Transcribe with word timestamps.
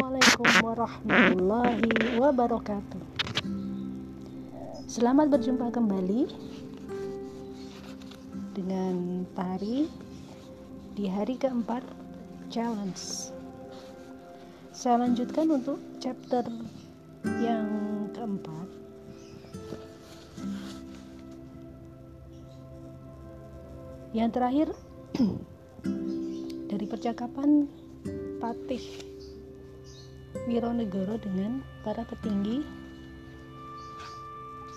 Assalamualaikum 0.00 0.52
warahmatullahi 0.64 1.92
wabarakatuh. 2.16 3.04
Selamat 4.88 5.28
berjumpa 5.28 5.68
kembali 5.76 6.24
dengan 8.56 9.28
Pari 9.36 9.92
di 10.96 11.04
hari 11.04 11.36
keempat 11.36 11.84
challenge. 12.48 13.28
Saya 14.72 15.04
lanjutkan 15.04 15.52
untuk 15.52 15.76
chapter 16.00 16.48
yang 17.36 17.68
keempat. 18.16 18.68
Yang 24.16 24.30
terakhir 24.32 24.68
dari 26.72 26.88
percakapan 26.88 27.68
Patih 28.40 29.09
Wironegoro 30.50 31.14
dengan 31.22 31.62
para 31.86 32.02
petinggi 32.02 32.66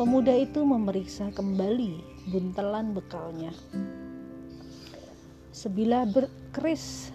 pemuda 0.01 0.33
itu 0.33 0.65
memeriksa 0.65 1.29
kembali 1.37 2.01
buntelan 2.33 2.97
bekalnya. 2.97 3.53
Sebilah 5.59 6.07
berkeris 6.07 7.11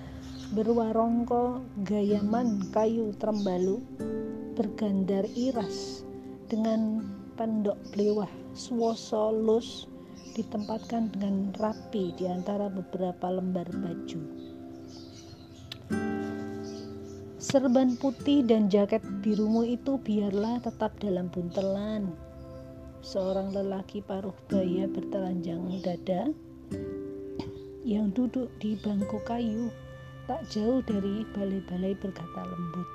berwarongko 0.51 1.63
gayaman 1.87 2.59
kayu 2.75 3.15
trembalu 3.15 3.79
bergandar 4.59 5.23
iras 5.31 6.03
dengan 6.51 7.07
pendok 7.39 7.79
blewah 7.95 8.27
suwoso 8.51 9.31
lus 9.31 9.87
ditempatkan 10.35 11.07
dengan 11.15 11.55
rapi 11.55 12.11
di 12.19 12.27
antara 12.27 12.67
beberapa 12.67 13.31
lembar 13.31 13.71
baju. 13.79 14.19
Serban 17.39 17.95
putih 17.95 18.43
dan 18.43 18.67
jaket 18.67 19.07
birumu 19.23 19.63
itu 19.63 19.95
biarlah 20.03 20.59
tetap 20.59 20.91
dalam 20.99 21.31
buntelan, 21.31 22.11
seorang 23.07 23.55
lelaki 23.55 24.03
paruh 24.03 24.35
baya 24.51 24.83
bertelanjang 24.91 25.79
dada 25.79 26.27
yang 27.83 28.15
duduk 28.15 28.47
di 28.63 28.79
bangku 28.79 29.19
kayu 29.27 29.67
tak 30.23 30.39
jauh 30.47 30.79
dari 30.87 31.27
balai-balai 31.35 31.91
berkata 31.99 32.47
lembut. 32.47 32.87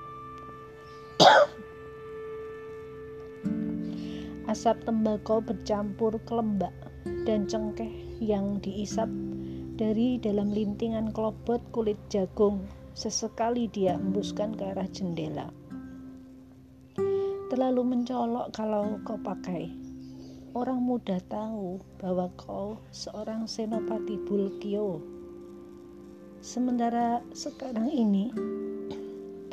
Asap 4.53 4.81
tembakau 4.89 5.45
bercampur 5.45 6.17
kelembak 6.25 6.73
dan 7.29 7.45
cengkeh 7.45 7.93
yang 8.17 8.57
diisap 8.65 9.13
dari 9.77 10.17
dalam 10.17 10.57
lintingan 10.57 11.13
kelobot 11.13 11.61
kulit 11.71 12.01
jagung 12.09 12.65
sesekali 12.97 13.69
dia 13.69 14.01
embuskan 14.01 14.57
ke 14.57 14.73
arah 14.73 14.89
jendela. 14.89 15.53
Terlalu 17.53 17.85
mencolok 17.85 18.57
kalau 18.57 18.97
kau 19.05 19.21
pakai 19.21 19.88
orang 20.59 20.83
muda 20.83 21.23
tahu 21.31 21.79
bahwa 22.03 22.27
kau 22.35 22.83
seorang 22.91 23.47
senopati 23.47 24.19
Bulkio. 24.27 24.99
Sementara 26.43 27.23
sekarang 27.31 27.87
ini 27.87 28.35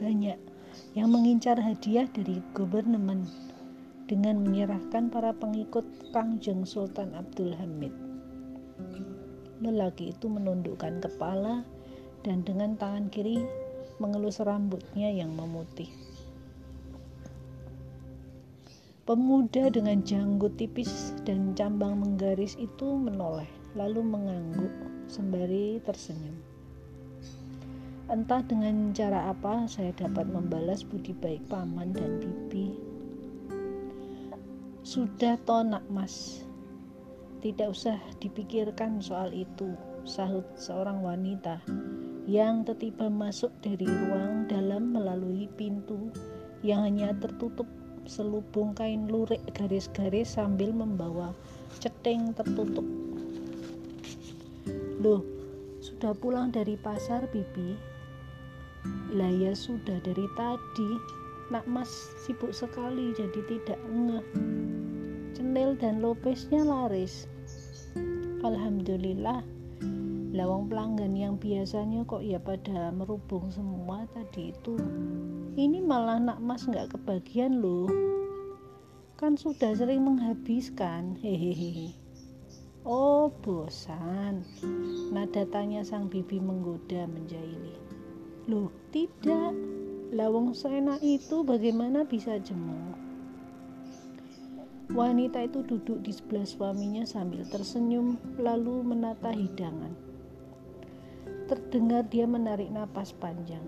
banyak 0.02 0.38
yang 0.98 1.14
mengincar 1.14 1.62
hadiah 1.62 2.10
dari 2.10 2.42
gobernemen 2.58 3.30
dengan 4.10 4.42
menyerahkan 4.42 5.14
para 5.14 5.30
pengikut 5.30 5.86
Kangjeng 6.10 6.66
Sultan 6.66 7.14
Abdul 7.14 7.54
Hamid. 7.54 7.94
Lelaki 9.62 10.10
itu 10.10 10.26
menundukkan 10.26 11.06
kepala 11.06 11.62
dan 12.26 12.42
dengan 12.42 12.74
tangan 12.82 13.14
kiri 13.14 13.46
mengelus 14.02 14.42
rambutnya 14.42 15.14
yang 15.14 15.38
memutih. 15.38 16.05
Pemuda 19.06 19.70
dengan 19.70 20.02
janggut 20.02 20.58
tipis 20.58 21.14
dan 21.30 21.54
cambang 21.54 22.02
menggaris 22.02 22.58
itu 22.58 22.98
menoleh, 22.98 23.46
lalu 23.78 24.02
mengangguk 24.02 24.74
sembari 25.06 25.78
tersenyum. 25.86 26.34
Entah 28.10 28.42
dengan 28.50 28.98
cara 28.98 29.30
apa 29.30 29.70
saya 29.70 29.94
dapat 29.94 30.26
membalas 30.26 30.82
budi 30.82 31.14
baik 31.14 31.46
paman 31.46 31.94
dan 31.94 32.18
bibi. 32.18 32.74
Sudah 34.82 35.38
tonak 35.46 35.86
mas, 35.94 36.42
tidak 37.46 37.78
usah 37.78 38.02
dipikirkan 38.18 39.06
soal 39.06 39.30
itu, 39.38 39.78
sahut 40.02 40.50
seorang 40.58 41.06
wanita 41.06 41.62
yang 42.26 42.66
tiba 42.66 43.06
masuk 43.14 43.54
dari 43.62 43.86
ruang 43.86 44.50
dalam 44.50 44.98
melalui 44.98 45.46
pintu 45.54 46.10
yang 46.66 46.82
hanya 46.82 47.14
tertutup 47.22 47.70
selubung 48.06 48.78
kain 48.78 49.10
lurik 49.10 49.42
garis-garis 49.58 50.38
sambil 50.38 50.70
membawa 50.70 51.34
ceteng 51.82 52.34
tertutup. 52.38 52.86
Loh, 55.02 55.22
sudah 55.82 56.18
pulang 56.18 56.50
dari 56.50 56.78
pasar, 56.80 57.30
Bibi? 57.30 57.78
Lah 59.14 59.30
ya 59.30 59.54
sudah 59.54 59.98
dari 60.02 60.26
tadi. 60.38 60.92
Nak 61.54 61.66
Mas 61.70 61.90
sibuk 62.26 62.50
sekali 62.50 63.14
jadi 63.14 63.42
tidak 63.46 63.78
ngeh. 63.86 64.26
Cenil 65.38 65.78
dan 65.78 66.02
lopesnya 66.02 66.66
laris. 66.66 67.30
Alhamdulillah. 68.42 69.55
Lawang 70.35 70.68
pelanggan 70.68 71.16
yang 71.16 71.40
biasanya 71.40 72.03
kok 72.03 72.19
ya 72.19 72.35
pada 72.44 72.91
merubung 72.91 73.47
semua 73.56 74.03
tadi 74.12 74.51
itu. 74.51 74.75
Ini 75.56 75.79
malah 75.79 76.19
nak 76.19 76.44
mas 76.44 76.68
nggak 76.68 76.91
kebagian 76.91 77.63
loh. 77.63 77.88
Kan 79.16 79.40
sudah 79.40 79.72
sering 79.72 80.03
menghabiskan. 80.03 81.16
Hehehe. 81.23 81.96
Oh 82.84 83.31
bosan. 83.31 84.44
Nada 85.16 85.47
tanya 85.47 85.88
sang 85.88 86.12
bibi 86.12 86.44
menggoda 86.44 87.07
menjahili. 87.07 87.79
Loh 88.52 88.67
tidak. 88.91 89.56
Lawang 90.12 90.52
seenak 90.52 91.00
itu 91.00 91.47
bagaimana 91.47 92.03
bisa 92.03 92.35
jemu 92.44 93.07
wanita 94.93 95.41
itu 95.41 95.66
duduk 95.66 96.05
di 96.05 96.14
sebelah 96.14 96.46
suaminya 96.46 97.09
sambil 97.09 97.41
tersenyum 97.49 98.22
lalu 98.38 98.85
menata 98.85 99.34
hidangan 99.34 100.04
terdengar 101.46 102.06
dia 102.09 102.26
menarik 102.26 102.70
napas 102.74 103.14
panjang 103.16 103.64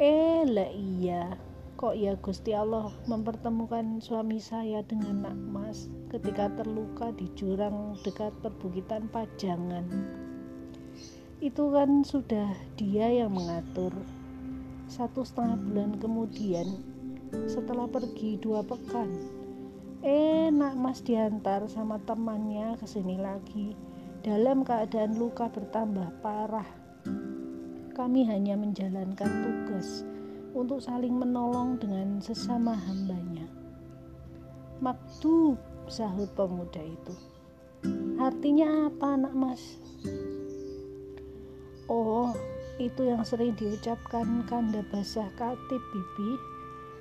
Eh 0.00 0.48
lah 0.48 0.72
iya 0.72 1.36
Kok 1.80 1.96
ya 1.96 2.12
Gusti 2.20 2.52
Allah 2.52 2.92
mempertemukan 3.08 4.04
suami 4.04 4.36
saya 4.36 4.84
dengan 4.84 5.24
nak 5.24 5.38
mas 5.48 5.88
ketika 6.12 6.52
terluka 6.52 7.08
di 7.16 7.24
jurang 7.32 7.96
dekat 8.04 8.36
perbukitan 8.44 9.08
Pajangan. 9.08 9.88
Itu 11.40 11.72
kan 11.72 12.04
sudah 12.04 12.52
dia 12.76 13.24
yang 13.24 13.32
mengatur. 13.32 13.96
Satu 14.92 15.24
setengah 15.24 15.56
bulan 15.56 15.90
kemudian, 15.96 16.68
setelah 17.48 17.88
pergi 17.88 18.36
dua 18.36 18.60
pekan, 18.60 19.08
eh 20.04 20.52
nak 20.52 20.76
mas 20.76 21.00
diantar 21.00 21.64
sama 21.64 21.96
temannya 22.04 22.76
ke 22.76 22.84
sini 22.84 23.16
lagi 23.16 23.72
dalam 24.20 24.60
keadaan 24.64 25.16
luka 25.16 25.48
bertambah 25.48 26.20
parah 26.20 26.68
kami 28.00 28.24
hanya 28.24 28.56
menjalankan 28.56 29.28
tugas 29.28 30.08
untuk 30.56 30.80
saling 30.80 31.12
menolong 31.12 31.76
dengan 31.76 32.16
sesama 32.16 32.72
hambanya. 32.72 33.44
Maktub, 34.80 35.60
sahut 35.84 36.32
pemuda 36.32 36.80
itu. 36.80 37.14
Artinya 38.16 38.88
apa 38.88 39.20
anak 39.20 39.34
mas? 39.36 39.62
Oh, 41.92 42.32
itu 42.80 43.04
yang 43.04 43.20
sering 43.20 43.52
diucapkan 43.60 44.48
kanda 44.48 44.80
basah 44.88 45.28
katib 45.36 45.82
bibi 45.92 46.32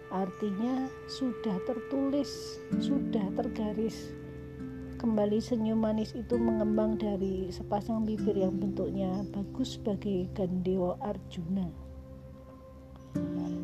artinya 0.09 0.89
sudah 1.05 1.53
tertulis, 1.69 2.57
sudah 2.81 3.23
tergaris. 3.37 4.09
Kembali 4.99 5.39
senyum 5.39 5.79
manis 5.79 6.11
itu 6.11 6.35
mengembang 6.35 6.99
dari 6.99 7.47
sepasang 7.55 8.03
bibir 8.03 8.35
yang 8.35 8.51
bentuknya 8.59 9.23
bagus 9.31 9.79
sebagai 9.79 10.27
gandewa 10.35 10.99
Arjuna. 10.99 11.71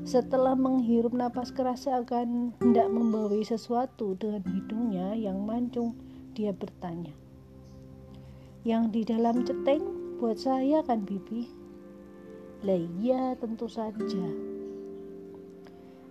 Setelah 0.08 0.56
menghirup 0.56 1.12
napas 1.12 1.52
keras 1.52 1.92
akan 1.92 2.56
hendak 2.64 2.88
membawa 2.88 3.36
sesuatu 3.44 4.16
dengan 4.16 4.48
hidungnya 4.48 5.12
yang 5.12 5.44
mancung, 5.44 5.92
dia 6.32 6.56
bertanya. 6.56 7.12
Yang 8.64 8.84
di 8.96 9.02
dalam 9.04 9.44
ceteng 9.44 9.84
buat 10.24 10.40
saya 10.40 10.88
kan 10.88 11.04
bibi? 11.04 11.52
Lah 12.64 12.80
iya 13.04 13.36
tentu 13.36 13.68
saja 13.68 14.24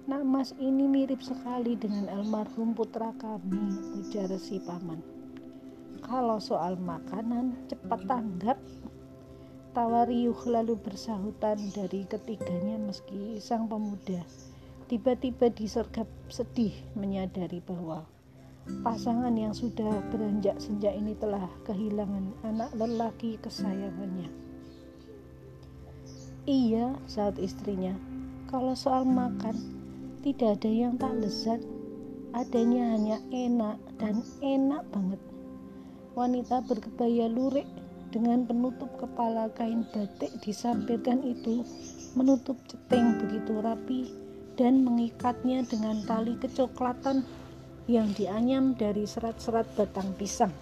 Nak 0.05 0.21
mas 0.21 0.53
ini 0.61 0.85
mirip 0.85 1.25
sekali 1.25 1.81
dengan 1.81 2.13
almarhum 2.13 2.77
putra 2.77 3.17
kami, 3.17 3.73
ujar 4.05 4.29
si 4.37 4.61
paman. 4.61 5.14
Kalau 6.05 6.39
soal 6.39 6.77
makanan, 6.77 7.67
cepat 7.67 8.01
tanggap. 8.05 8.59
Tawariuh 9.75 10.39
lalu 10.47 10.79
bersahutan 10.79 11.59
dari 11.75 12.07
ketiganya 12.07 12.79
meski 12.79 13.43
sang 13.43 13.67
pemuda 13.67 14.23
tiba-tiba 14.85 15.49
disergap 15.49 16.05
sedih 16.29 16.73
menyadari 16.93 17.65
bahwa 17.65 18.05
pasangan 18.85 19.33
yang 19.33 19.57
sudah 19.57 20.05
beranjak 20.13 20.61
senja 20.61 20.93
ini 20.93 21.17
telah 21.17 21.49
kehilangan 21.65 22.37
anak 22.45 22.71
lelaki 22.77 23.41
kesayangannya. 23.41 24.29
Iya, 26.45 27.01
saat 27.09 27.41
istrinya, 27.41 27.97
kalau 28.53 28.77
soal 28.77 29.09
makan, 29.09 29.57
tidak 30.21 30.61
ada 30.61 30.69
yang 30.69 31.01
tak 31.01 31.17
lezat, 31.17 31.65
adanya 32.37 32.93
hanya 32.93 33.17
enak 33.33 33.81
dan 33.97 34.21
enak 34.45 34.85
banget. 34.93 35.21
Wanita 36.15 36.63
berkebaya 36.63 37.27
lurik 37.27 37.67
dengan 38.15 38.47
penutup 38.47 38.87
kepala 39.03 39.51
kain 39.59 39.83
batik 39.91 40.31
disampirkan 40.47 41.27
itu 41.27 41.67
menutup 42.15 42.55
ceteng 42.71 43.19
begitu 43.19 43.59
rapi 43.59 44.15
dan 44.55 44.87
mengikatnya 44.87 45.67
dengan 45.67 46.07
tali 46.07 46.39
kecoklatan 46.39 47.27
yang 47.91 48.07
dianyam 48.15 48.79
dari 48.79 49.03
serat-serat 49.11 49.67
batang 49.75 50.15
pisang. 50.15 50.55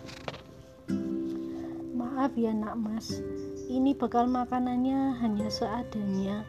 Maaf 1.92 2.32
ya 2.32 2.56
nak 2.56 2.80
mas, 2.80 3.20
ini 3.68 3.92
bekal 3.92 4.24
makanannya 4.32 5.20
hanya 5.20 5.52
seadanya. 5.52 6.48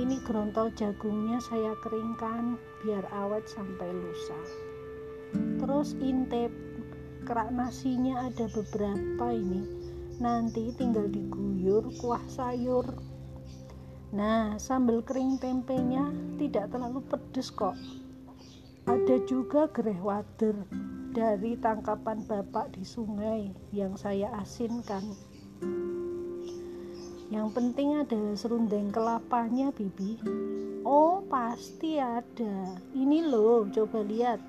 Ini 0.00 0.16
gerontol 0.24 0.72
jagungnya 0.72 1.44
saya 1.44 1.76
keringkan 1.84 2.56
biar 2.80 3.04
awet 3.12 3.44
sampai 3.52 3.92
lusa. 3.92 4.40
Terus 5.60 5.92
intip 6.00 6.67
kerak 7.28 7.52
nasinya 7.52 8.24
ada 8.24 8.48
beberapa 8.48 9.28
ini 9.36 9.60
nanti 10.16 10.72
tinggal 10.72 11.12
diguyur 11.12 11.84
kuah 12.00 12.24
sayur 12.24 12.88
nah 14.16 14.56
sambal 14.56 15.04
kering 15.04 15.36
tempenya 15.36 16.08
tidak 16.40 16.72
terlalu 16.72 17.04
pedes 17.04 17.52
kok 17.52 17.76
ada 18.88 19.20
juga 19.28 19.68
gereh 19.68 20.00
wader 20.00 20.56
dari 21.12 21.60
tangkapan 21.60 22.24
bapak 22.24 22.72
di 22.72 22.80
sungai 22.88 23.52
yang 23.76 23.92
saya 24.00 24.32
asinkan 24.40 25.04
yang 27.28 27.52
penting 27.52 27.92
ada 27.92 28.32
serundeng 28.40 28.88
kelapanya, 28.88 29.68
Bibi. 29.68 30.16
Oh, 30.80 31.20
pasti 31.28 32.00
ada. 32.00 32.72
Ini 32.96 33.28
loh, 33.28 33.68
coba 33.68 34.00
lihat. 34.00 34.40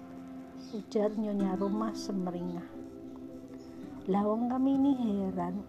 Ujar 0.69 1.09
Nyonya 1.17 1.57
Rumah 1.57 1.97
semeringah. 1.97 2.67
Lawang 4.05 4.53
kami 4.53 4.77
ini 4.77 4.93
heran. 4.93 5.65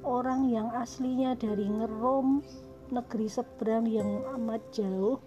Orang 0.00 0.48
yang 0.48 0.72
aslinya 0.72 1.36
dari 1.36 1.68
Ngerom, 1.68 2.40
negeri 2.88 3.28
seberang 3.28 3.84
yang 3.84 4.24
amat 4.40 4.64
jauh, 4.72 5.20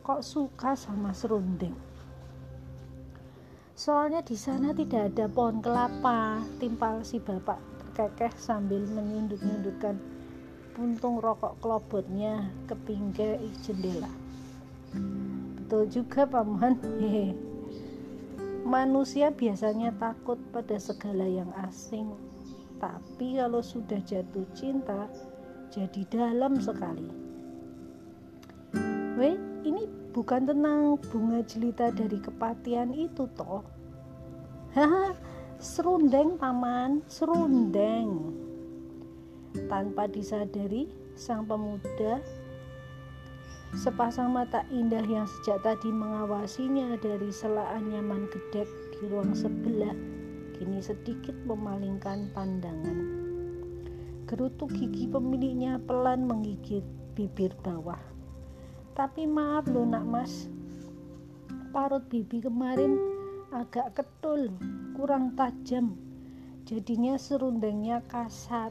kok 0.00 0.24
suka 0.24 0.72
sama 0.72 1.12
serundeng. 1.12 1.76
Soalnya 3.76 4.24
di 4.24 4.32
sana 4.32 4.72
tidak 4.72 5.12
ada 5.12 5.28
pohon 5.28 5.60
kelapa, 5.60 6.40
timpal 6.56 7.04
si 7.04 7.20
bapak 7.20 7.60
terkekeh 7.92 8.32
sambil 8.40 8.80
menyundut-nyundutkan 8.88 10.00
puntung 10.72 11.20
rokok 11.20 11.60
kelobotnya 11.60 12.48
ke 12.64 12.72
pinggir 12.88 13.36
jendela. 13.60 14.08
Betul 15.60 15.92
juga 15.92 16.24
paman. 16.24 16.80
Manusia 18.64 19.28
biasanya 19.28 19.92
takut 20.00 20.40
pada 20.48 20.80
segala 20.80 21.28
yang 21.28 21.52
asing, 21.68 22.16
tapi 22.80 23.36
kalau 23.36 23.60
sudah 23.60 24.00
jatuh 24.08 24.48
cinta, 24.56 25.04
jadi 25.68 26.00
dalam 26.08 26.56
sekali. 26.56 27.12
Weh, 29.20 29.36
ini 29.68 29.84
bukan 30.16 30.48
tentang 30.48 30.96
bunga 31.12 31.44
jelita 31.44 31.92
dari 31.92 32.16
kepatian 32.16 32.96
itu 32.96 33.28
toh. 33.36 33.60
Haha, 34.72 35.12
serundeng 35.60 36.40
paman, 36.40 37.04
serundeng. 37.04 38.32
Tanpa 39.68 40.08
disadari, 40.08 40.88
sang 41.14 41.44
pemuda 41.44 42.18
sepasang 43.74 44.30
mata 44.30 44.62
indah 44.70 45.02
yang 45.02 45.26
sejak 45.26 45.58
tadi 45.66 45.90
mengawasinya 45.90 46.94
dari 47.02 47.34
selaan 47.34 47.90
nyaman 47.90 48.30
gedek 48.30 48.70
di 48.94 49.10
ruang 49.10 49.34
sebelah 49.34 49.90
kini 50.54 50.78
sedikit 50.78 51.34
memalingkan 51.42 52.30
pandangan. 52.30 52.98
Gerutuk 54.30 54.70
gigi 54.70 55.10
pemiliknya 55.10 55.82
pelan 55.82 56.22
menggigit 56.22 56.86
bibir 57.18 57.50
bawah. 57.66 57.98
Tapi 58.94 59.26
maaf 59.26 59.66
loh 59.66 59.82
nak 59.82 60.06
mas, 60.06 60.46
parut 61.74 62.06
bibi 62.06 62.46
kemarin 62.46 62.94
agak 63.50 63.98
ketul, 63.98 64.54
kurang 64.94 65.34
tajam. 65.34 65.98
Jadinya 66.62 67.18
serundengnya 67.18 68.06
kasar 68.06 68.70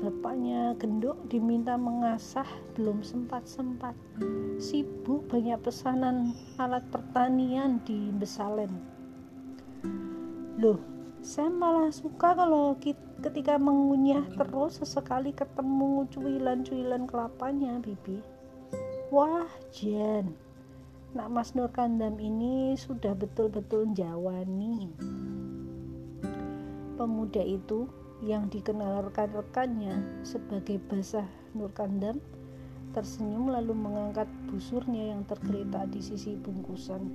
bapaknya 0.00 0.72
genduk 0.80 1.20
diminta 1.28 1.76
mengasah 1.76 2.48
belum 2.72 3.04
sempat-sempat. 3.04 3.92
Sibuk 4.56 5.28
banyak 5.28 5.60
pesanan 5.60 6.32
alat 6.56 6.84
pertanian 6.88 7.82
di 7.84 8.08
Besalen. 8.14 8.72
Loh 10.56 10.80
saya 11.20 11.52
malah 11.52 11.92
suka 11.92 12.32
kalau 12.32 12.80
ketika 13.20 13.60
mengunyah 13.60 14.24
terus 14.40 14.80
sesekali 14.80 15.36
ketemu 15.36 16.08
cuilan-cuilan 16.08 17.04
kelapanya 17.04 17.76
bibi. 17.76 18.24
Wah 19.12 19.44
Jen. 19.68 20.32
Nak 21.12 21.28
Mas 21.28 21.52
Nur 21.52 21.68
Kandam 21.68 22.16
ini 22.16 22.72
sudah 22.78 23.12
betul-betul 23.12 23.92
Jawa 23.92 24.46
nih. 24.48 24.88
Pemuda 26.96 27.44
itu 27.44 27.90
yang 28.20 28.52
dikenal 28.52 29.08
rekan-rekannya 29.08 30.24
sebagai 30.24 30.76
basah 30.88 31.26
Nurkandam 31.56 32.20
tersenyum 32.90 33.54
lalu 33.54 33.72
mengangkat 33.72 34.26
busurnya 34.50 35.14
yang 35.14 35.22
tergeletak 35.24 35.88
di 35.94 36.02
sisi 36.02 36.34
bungkusan. 36.34 37.06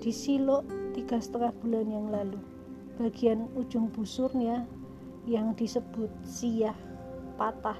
Di 0.00 0.10
silok 0.10 0.64
tiga 0.96 1.20
setengah 1.20 1.52
bulan 1.60 1.86
yang 1.92 2.06
lalu, 2.08 2.40
bagian 2.96 3.52
ujung 3.54 3.92
busurnya 3.92 4.64
yang 5.28 5.54
disebut 5.54 6.10
siah 6.26 6.74
patah 7.36 7.78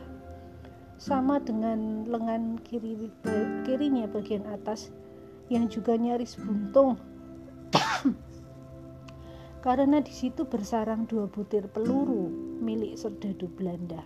sama 1.02 1.42
dengan 1.42 2.06
lengan 2.06 2.62
kiri 2.62 3.10
kirinya 3.66 4.06
bagian 4.06 4.46
atas 4.46 4.94
yang 5.50 5.66
juga 5.66 5.98
nyaris 5.98 6.38
buntung 6.38 6.94
karena 9.62 10.02
di 10.02 10.10
situ 10.10 10.42
bersarang 10.42 11.06
dua 11.06 11.30
butir 11.30 11.70
peluru 11.70 12.26
milik 12.58 12.98
serdadu 12.98 13.46
Belanda. 13.54 14.02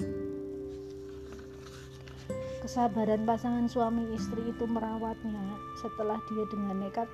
Kesabaran 2.60 3.25
pasangan 3.25 3.64
suami 3.64 4.04
istri 4.12 4.52
itu 4.52 4.68
merawatnya 4.68 5.56
setelah 5.80 6.20
dia 6.28 6.44
dengan 6.52 6.84
nekat 6.84 7.08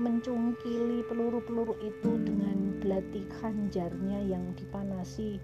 mencungkili 0.00 1.04
peluru-peluru 1.04 1.76
itu 1.84 2.16
dengan 2.24 2.80
belati 2.80 3.28
khanjarnya 3.40 4.24
yang 4.24 4.56
dipanasi 4.56 5.36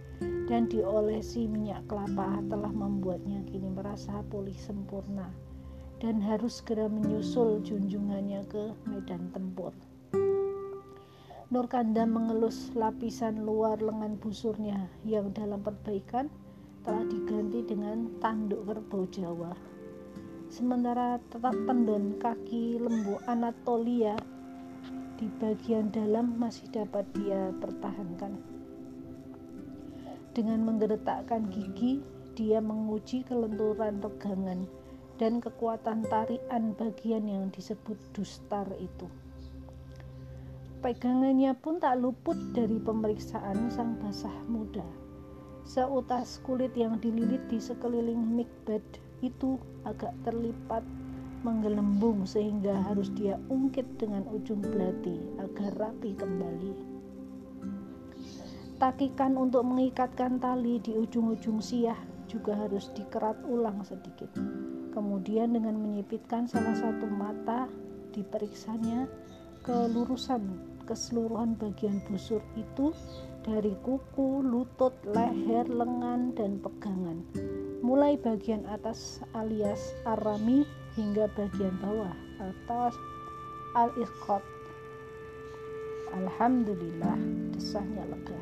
dan 0.49 0.65
diolesi 0.73 1.45
minyak 1.45 1.85
kelapa 1.85 2.41
telah 2.49 2.73
membuatnya 2.73 3.45
kini 3.45 3.69
merasa 3.69 4.25
pulih 4.33 4.57
sempurna 4.57 5.29
dan 6.01 6.17
harus 6.17 6.65
segera 6.65 6.89
menyusul 6.89 7.61
junjungannya 7.61 8.41
ke 8.49 8.73
medan 8.89 9.29
tempur. 9.37 9.77
Nurkanda 11.49 12.05
mengelus 12.05 12.77
lapisan 12.77 13.49
luar 13.49 13.81
lengan 13.81 14.21
busurnya 14.21 14.85
yang 15.01 15.33
dalam 15.33 15.65
perbaikan 15.65 16.29
telah 16.85 17.01
diganti 17.09 17.65
dengan 17.65 18.21
tanduk 18.21 18.69
kerbau 18.69 19.09
Jawa. 19.09 19.57
Sementara 20.53 21.17
tetap 21.33 21.57
tendon 21.65 22.21
kaki 22.21 22.77
lembu 22.77 23.17
Anatolia 23.25 24.13
di 25.17 25.25
bagian 25.41 25.89
dalam 25.89 26.37
masih 26.37 26.69
dapat 26.69 27.09
dia 27.17 27.49
pertahankan. 27.57 28.37
Dengan 30.37 30.69
menggeretakkan 30.69 31.49
gigi, 31.49 32.05
dia 32.37 32.61
menguji 32.61 33.25
kelenturan 33.25 34.05
regangan 34.05 34.69
dan 35.17 35.41
kekuatan 35.41 36.05
tarian 36.13 36.77
bagian 36.77 37.25
yang 37.25 37.49
disebut 37.49 37.97
dustar 38.13 38.69
itu. 38.77 39.09
Pegangannya 40.79 41.59
pun 41.59 41.83
tak 41.83 41.99
luput 41.99 42.39
dari 42.55 42.79
pemeriksaan 42.79 43.67
sang 43.67 43.99
basah 43.99 44.35
muda. 44.47 44.87
Seutas 45.67 46.39
kulit 46.47 46.71
yang 46.79 47.03
dililit 47.03 47.43
di 47.51 47.59
sekeliling 47.59 48.23
mikbed 48.39 48.81
itu 49.19 49.59
agak 49.83 50.15
terlipat 50.23 50.87
menggelembung 51.43 52.23
sehingga 52.23 52.79
harus 52.87 53.11
dia 53.19 53.43
ungkit 53.51 53.99
dengan 53.99 54.23
ujung 54.31 54.63
belati 54.63 55.19
agar 55.43 55.75
rapi 55.83 56.15
kembali. 56.15 56.73
Takikan 58.79 59.35
untuk 59.35 59.67
mengikatkan 59.67 60.39
tali 60.39 60.79
di 60.79 60.95
ujung-ujung 60.95 61.59
siah 61.59 61.99
juga 62.31 62.55
harus 62.55 62.95
dikerat 62.95 63.43
ulang 63.51 63.83
sedikit. 63.83 64.31
Kemudian 64.95 65.59
dengan 65.59 65.75
menyipitkan 65.75 66.47
salah 66.47 66.79
satu 66.79 67.11
mata 67.11 67.67
diperiksanya 68.15 69.11
kelurusan 69.67 70.68
keseluruhan 70.89 71.53
bagian 71.61 72.01
busur 72.09 72.41
itu 72.57 72.97
dari 73.45 73.77
kuku, 73.85 74.41
lutut, 74.41 74.97
leher, 75.05 75.69
lengan, 75.69 76.33
dan 76.33 76.57
pegangan. 76.65 77.21
Mulai 77.85 78.17
bagian 78.17 78.65
atas 78.65 79.21
alias 79.37 79.93
arami 80.09 80.65
hingga 80.97 81.29
bagian 81.37 81.77
bawah 81.85 82.17
atas 82.41 82.97
al-isqat. 83.77 84.41
Alhamdulillah, 86.17 87.21
desahnya 87.53 88.09
lega. 88.09 88.41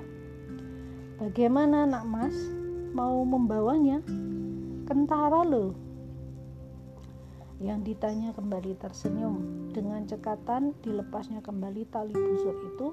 Bagaimana 1.19 1.83
nak 1.83 2.07
mas? 2.07 2.37
Mau 2.95 3.27
membawanya? 3.27 3.99
Kentara 4.87 5.43
loh, 5.43 5.75
yang 7.59 7.81
ditanya 7.83 8.31
kembali 8.37 8.77
tersenyum 8.77 9.66
dengan 9.77 10.09
cekatan 10.09 10.73
dilepasnya 10.81 11.45
kembali 11.45 11.85
tali 11.93 12.17
busur 12.17 12.57
itu. 12.73 12.89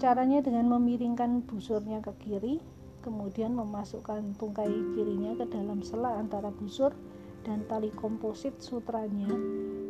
Caranya 0.00 0.40
dengan 0.40 0.72
memiringkan 0.72 1.44
busurnya 1.44 2.00
ke 2.00 2.16
kiri, 2.24 2.56
kemudian 3.04 3.52
memasukkan 3.52 4.32
tungkai 4.40 4.72
kirinya 4.96 5.36
ke 5.36 5.44
dalam 5.52 5.84
sela 5.84 6.16
antara 6.16 6.48
busur 6.48 6.96
dan 7.44 7.68
tali 7.68 7.92
komposit 7.92 8.56
sutranya 8.64 9.28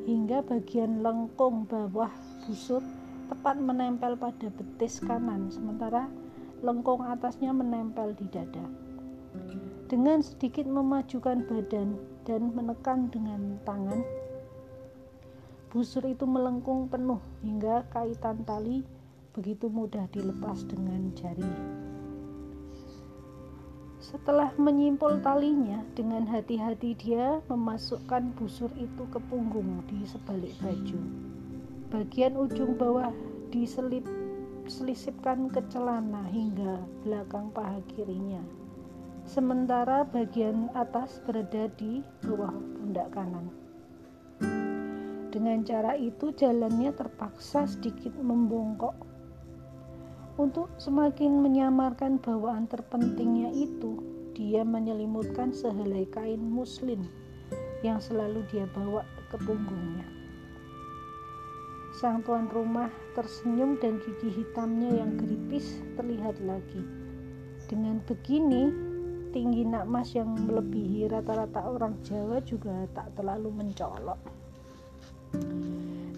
hingga 0.03 0.43
bagian 0.43 1.05
lengkung 1.05 1.69
bawah 1.71 2.11
busur 2.43 2.83
tepat 3.31 3.55
menempel 3.61 4.19
pada 4.19 4.51
betis 4.51 4.99
kanan 4.99 5.47
sementara 5.53 6.11
lengkung 6.65 7.07
atasnya 7.07 7.55
menempel 7.55 8.17
di 8.19 8.27
dada. 8.33 8.67
Dengan 9.87 10.25
sedikit 10.25 10.65
memajukan 10.65 11.45
badan 11.45 12.01
dan 12.25 12.55
menekan 12.57 13.13
dengan 13.13 13.61
tangan. 13.69 14.01
Busur 15.73 16.05
itu 16.05 16.29
melengkung 16.29 16.93
penuh 16.93 17.17
hingga 17.41 17.89
kaitan 17.89 18.45
tali 18.45 18.85
begitu 19.33 19.73
mudah 19.73 20.05
dilepas 20.13 20.69
dengan 20.69 21.09
jari. 21.17 21.49
Setelah 23.97 24.53
menyimpul 24.61 25.25
talinya, 25.25 25.81
dengan 25.97 26.29
hati-hati 26.29 26.93
dia 27.01 27.41
memasukkan 27.49 28.37
busur 28.37 28.69
itu 28.77 29.09
ke 29.09 29.17
punggung 29.33 29.81
di 29.89 30.05
sebalik 30.05 30.53
baju. 30.61 31.01
Bagian 31.89 32.37
ujung 32.37 32.77
bawah 32.77 33.09
diselip 33.49 34.05
selisipkan 34.69 35.49
ke 35.49 35.65
celana 35.73 36.29
hingga 36.29 36.85
belakang 37.01 37.49
paha 37.57 37.81
kirinya 37.89 38.45
sementara 39.23 40.03
bagian 40.03 40.67
atas 40.75 41.23
berada 41.23 41.71
di 41.79 42.03
bawah 42.27 42.53
pundak 42.53 43.09
kanan. 43.15 43.62
Dengan 45.33 45.65
cara 45.65 45.97
itu 45.97 46.29
jalannya 46.37 46.93
terpaksa 46.93 47.65
sedikit 47.65 48.13
membongkok. 48.21 48.93
Untuk 50.37 50.69
semakin 50.77 51.41
menyamarkan 51.41 52.21
bawaan 52.21 52.69
terpentingnya 52.69 53.49
itu, 53.57 53.97
dia 54.37 54.61
menyelimutkan 54.61 55.57
sehelai 55.57 56.05
kain 56.13 56.37
muslin 56.37 57.09
yang 57.81 57.97
selalu 57.97 58.45
dia 58.53 58.69
bawa 58.77 59.09
ke 59.33 59.41
punggungnya. 59.41 60.05
Sang 61.97 62.21
tuan 62.21 62.53
rumah 62.53 62.93
tersenyum 63.17 63.81
dan 63.81 64.05
gigi 64.05 64.37
hitamnya 64.37 65.01
yang 65.01 65.17
keripis 65.17 65.81
terlihat 65.97 66.45
lagi. 66.45 66.85
Dengan 67.73 68.05
begini, 68.05 68.69
tinggi 69.33 69.65
nak 69.65 69.89
mas 69.89 70.13
yang 70.13 70.29
melebihi 70.29 71.09
rata-rata 71.09 71.65
orang 71.73 71.97
Jawa 72.05 72.45
juga 72.45 72.85
tak 72.93 73.17
terlalu 73.17 73.49
mencolok 73.49 74.42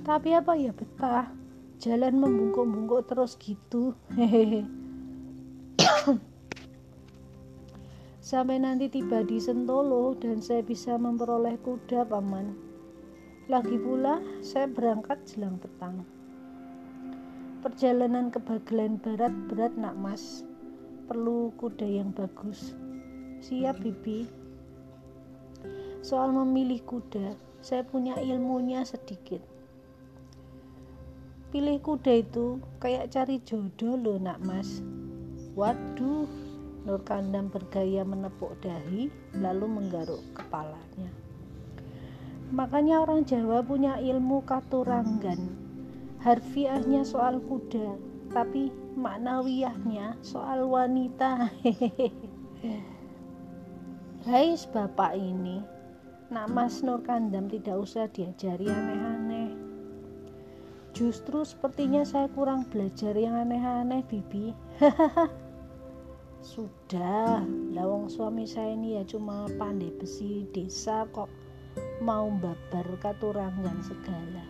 tapi 0.04 0.36
apa? 0.36 0.52
Ya 0.52 0.70
betah. 0.70 1.32
Jalan 1.80 2.20
membungkuk-bungkuk 2.20 3.08
terus 3.08 3.40
gitu. 3.40 3.96
Hehehe. 4.12 4.68
Sampai 8.24 8.56
nanti 8.56 8.88
tiba 8.88 9.24
di 9.24 9.36
Sentolo 9.40 10.16
dan 10.16 10.40
saya 10.44 10.60
bisa 10.60 10.96
memperoleh 10.96 11.56
kuda 11.60 12.08
paman. 12.08 12.56
Lagi 13.52 13.76
pula 13.76 14.20
saya 14.40 14.64
berangkat 14.64 15.24
jelang 15.28 15.60
petang. 15.60 16.04
Perjalanan 17.60 18.28
ke 18.28 18.40
Bagian 18.40 19.00
Barat 19.00 19.32
berat 19.48 19.72
nak 19.76 19.96
mas. 19.96 20.44
Perlu 21.04 21.52
kuda 21.60 21.84
yang 21.84 22.12
bagus. 22.16 22.72
Siap, 23.44 23.80
Bibi. 23.84 24.24
Soal 26.00 26.32
memilih 26.32 26.80
kuda, 26.84 27.36
saya 27.64 27.80
punya 27.80 28.20
ilmunya 28.20 28.84
sedikit. 28.84 29.40
Pilih 31.48 31.80
kuda 31.80 32.20
itu 32.20 32.60
kayak 32.76 33.08
cari 33.08 33.40
jodoh 33.40 33.96
loh, 33.96 34.20
nak 34.20 34.36
mas. 34.44 34.84
Waduh, 35.56 36.28
Nur 36.84 37.00
Kandam 37.08 37.48
bergaya 37.48 38.04
menepuk 38.04 38.60
dahi, 38.60 39.08
lalu 39.40 39.64
menggaruk 39.64 40.20
kepalanya. 40.36 41.08
Makanya 42.52 43.00
orang 43.00 43.24
Jawa 43.24 43.64
punya 43.64 43.96
ilmu 43.96 44.44
katuranggan. 44.44 45.56
Harfiahnya 46.20 47.00
soal 47.00 47.40
kuda, 47.40 47.96
tapi 48.28 48.68
maknawiyahnya 48.92 50.20
soal 50.20 50.68
wanita. 50.68 51.48
Hehehe. 51.64 52.12
Hai 54.28 54.52
bapak 54.68 55.16
ini, 55.16 55.64
nak 56.34 56.50
Mas 56.50 56.82
Nur 56.82 56.98
Kandam 57.06 57.46
tidak 57.46 57.78
usah 57.78 58.10
diajari 58.10 58.66
aneh-aneh. 58.66 59.54
Justru 60.90 61.46
sepertinya 61.46 62.02
saya 62.02 62.26
kurang 62.26 62.66
belajar 62.74 63.14
yang 63.14 63.38
aneh-aneh, 63.38 64.02
Bibi. 64.10 64.50
Sudah, 66.42 67.38
lawang 67.70 68.10
suami 68.10 68.50
saya 68.50 68.74
ini 68.74 68.98
ya 68.98 69.06
cuma 69.06 69.46
pandai 69.62 69.94
besi 69.94 70.42
desa 70.50 71.06
kok 71.14 71.30
mau 72.02 72.26
babar 72.42 72.86
katurangan 72.98 73.78
segala. 73.86 74.42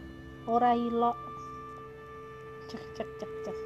Ora 0.48 0.72
ilok. 0.72 1.20
Cek 2.72 2.84
cek 2.96 3.10
cek 3.20 3.32
cek. 3.44 3.58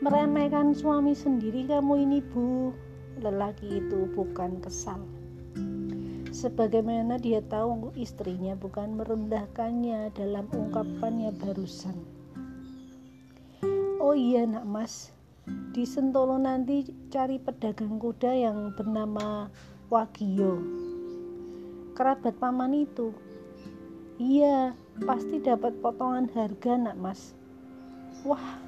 Meremehkan 0.00 0.72
suami 0.72 1.12
sendiri 1.12 1.68
kamu 1.68 2.08
ini, 2.08 2.24
Bu 2.24 2.72
lelaki 3.20 3.84
itu 3.84 4.08
bukan 4.16 4.64
kesal. 4.64 5.17
Sebagaimana 6.38 7.18
dia 7.18 7.42
tahu 7.42 7.90
istrinya 7.98 8.54
bukan 8.54 8.94
merendahkannya 8.94 10.14
dalam 10.14 10.46
ungkapannya 10.46 11.34
barusan. 11.34 11.98
Oh 13.98 14.14
iya 14.14 14.46
nak 14.46 14.62
mas, 14.62 15.10
di 15.74 15.82
Sentolo 15.82 16.38
nanti 16.38 16.86
cari 17.10 17.42
pedagang 17.42 17.98
kuda 17.98 18.38
yang 18.38 18.70
bernama 18.78 19.50
Wagio. 19.90 20.62
Kerabat 21.98 22.38
paman 22.38 22.86
itu. 22.86 23.10
Iya, 24.22 24.78
pasti 25.02 25.42
dapat 25.42 25.74
potongan 25.82 26.30
harga 26.30 26.78
nak 26.78 27.02
mas. 27.02 27.34
Wah, 28.22 28.62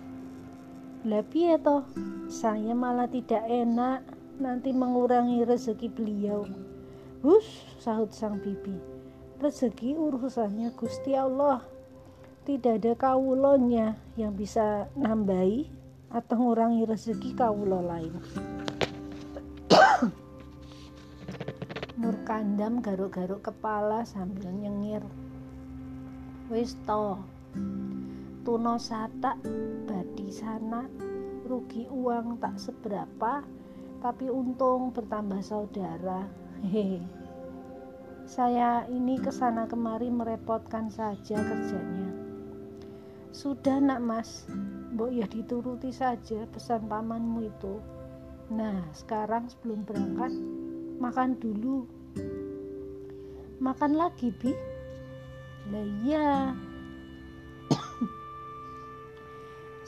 lebih 1.06 1.54
ya 1.54 1.58
toh, 1.62 1.86
saya 2.26 2.74
malah 2.74 3.06
tidak 3.06 3.46
enak 3.46 4.02
nanti 4.42 4.74
mengurangi 4.74 5.46
rezeki 5.46 5.86
beliau. 5.94 6.69
Hus, 7.20 7.44
sahut 7.76 8.08
sang 8.16 8.40
bibi. 8.40 8.80
Rezeki 9.44 9.92
urusannya 9.92 10.72
Gusti 10.72 11.12
Allah. 11.12 11.60
Tidak 12.48 12.80
ada 12.80 12.96
kawulonya 12.96 13.92
yang 14.16 14.32
bisa 14.32 14.88
nambahi 14.96 15.68
atau 16.08 16.40
mengurangi 16.40 16.88
rezeki 16.88 17.36
kawulo 17.36 17.84
lain. 17.84 18.16
Nur 22.00 22.16
Kandam 22.24 22.80
garuk-garuk 22.80 23.52
kepala 23.52 24.08
sambil 24.08 24.48
nyengir. 24.48 25.04
Wis 26.48 26.72
to. 26.88 27.20
Tuno 28.48 28.80
satak 28.80 29.36
badi 29.84 30.32
sana 30.32 30.88
rugi 31.44 31.84
uang 31.84 32.40
tak 32.40 32.56
seberapa 32.56 33.44
tapi 34.00 34.32
untung 34.32 34.88
bertambah 34.96 35.44
saudara. 35.44 36.24
Hehe. 36.60 37.00
Saya 38.28 38.84
ini 38.92 39.16
ke 39.16 39.32
sana 39.32 39.64
kemari 39.64 40.12
merepotkan 40.12 40.92
saja 40.92 41.40
kerjanya. 41.40 42.12
Sudah 43.32 43.80
nak 43.80 44.04
mas, 44.04 44.44
mbok 44.92 45.08
ya 45.08 45.24
dituruti 45.24 45.88
saja 45.88 46.44
pesan 46.52 46.84
pamanmu 46.84 47.48
itu. 47.48 47.80
Nah, 48.52 48.76
sekarang 48.92 49.48
sebelum 49.48 49.88
berangkat, 49.88 50.36
makan 51.00 51.40
dulu. 51.40 51.88
Makan 53.56 53.96
lagi, 53.96 54.28
Bi? 54.28 54.52
Lah 55.72 55.86
iya. 56.04 56.52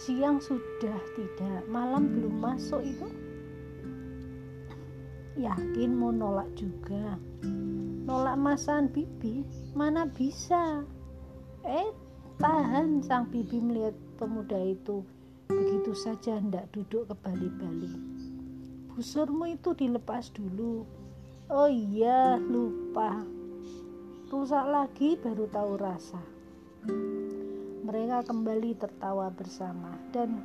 Siang 0.01 0.41
sudah 0.41 1.01
tidak, 1.21 1.69
malam 1.69 2.17
belum 2.17 2.41
masuk 2.41 2.81
itu. 2.81 3.22
Yakin 5.33 5.97
mau 5.97 6.13
nolak 6.13 6.53
juga. 6.53 7.17
Nolak 8.05 8.37
masan 8.37 8.93
bibi, 8.93 9.41
mana 9.73 10.05
bisa? 10.05 10.85
Eh, 11.65 11.89
tahan 12.37 13.01
sang 13.01 13.33
bibi 13.33 13.57
melihat 13.57 13.97
pemuda 14.21 14.61
itu 14.61 15.01
begitu 15.49 15.97
saja 15.97 16.37
hendak 16.37 16.69
duduk 16.73 17.09
ke 17.09 17.15
bali-bali. 17.25 17.93
Busurmu 18.93 19.49
itu 19.57 19.73
dilepas 19.73 20.29
dulu. 20.37 20.85
Oh 21.49 21.69
iya, 21.69 22.37
lupa. 22.37 23.25
Rusak 24.29 24.65
lagi 24.69 25.17
baru 25.17 25.49
tahu 25.49 25.73
rasa. 25.81 26.21
Mereka 27.89 28.29
kembali 28.29 28.77
tertawa 28.77 29.33
bersama 29.33 29.97
dan 30.13 30.41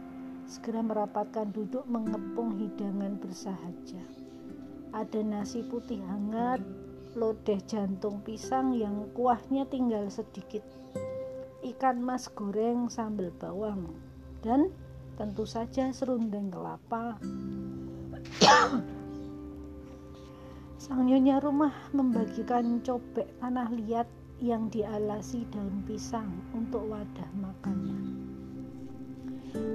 segera 0.47 0.79
merapatkan 0.79 1.51
duduk 1.51 1.83
mengepung 1.87 2.55
hidangan 2.55 3.19
bersahaja. 3.19 4.16
Ada 4.95 5.19
nasi 5.23 5.63
putih 5.67 5.99
hangat, 6.05 6.63
lodeh 7.17 7.59
jantung 7.65 8.21
pisang 8.21 8.71
yang 8.77 9.09
kuahnya 9.17 9.65
tinggal 9.67 10.07
sedikit, 10.07 10.61
ikan 11.65 11.99
mas 11.99 12.29
goreng 12.31 12.87
sambal 12.87 13.33
bawang, 13.35 13.91
dan 14.45 14.69
tentu 15.17 15.43
saja 15.49 15.89
serundeng 15.89 16.53
kelapa. 16.53 17.17
Sang 20.77 21.03
nyonya 21.03 21.41
rumah 21.41 21.73
membagikan 21.91 22.79
cobek 22.85 23.27
tanah 23.41 23.67
liat 23.73 24.07
yang 24.37 24.69
dialasi 24.69 25.49
daun 25.49 25.81
pisang 25.89 26.29
untuk 26.53 26.85
wadah 26.85 27.27
makannya. 27.33 27.97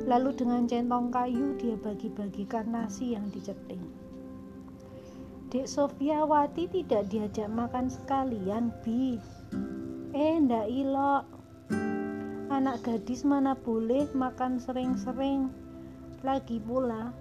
Lalu 0.07 0.31
dengan 0.39 0.63
centong 0.71 1.11
kayu 1.11 1.59
dia 1.59 1.75
bagi-bagikan 1.75 2.71
nasi 2.71 3.19
yang 3.19 3.27
diceting. 3.35 4.02
Dek 5.53 5.69
Sofiawati 5.69 6.65
tidak 6.65 7.13
diajak 7.13 7.45
makan 7.53 7.93
sekalian, 7.93 8.73
Bi. 8.81 9.21
Eh, 10.17 10.41
ndak 10.41 10.65
ilok. 10.65 11.29
Anak 12.49 12.81
gadis 12.81 13.21
mana 13.21 13.53
boleh 13.53 14.09
makan 14.17 14.57
sering-sering. 14.57 15.53
Lagi 16.25 16.57
pula, 16.57 17.13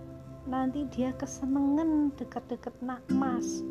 nanti 0.48 0.88
dia 0.96 1.12
kesenengan 1.20 2.16
deket-deket 2.16 2.72
nak 2.80 3.04
mas. 3.12 3.68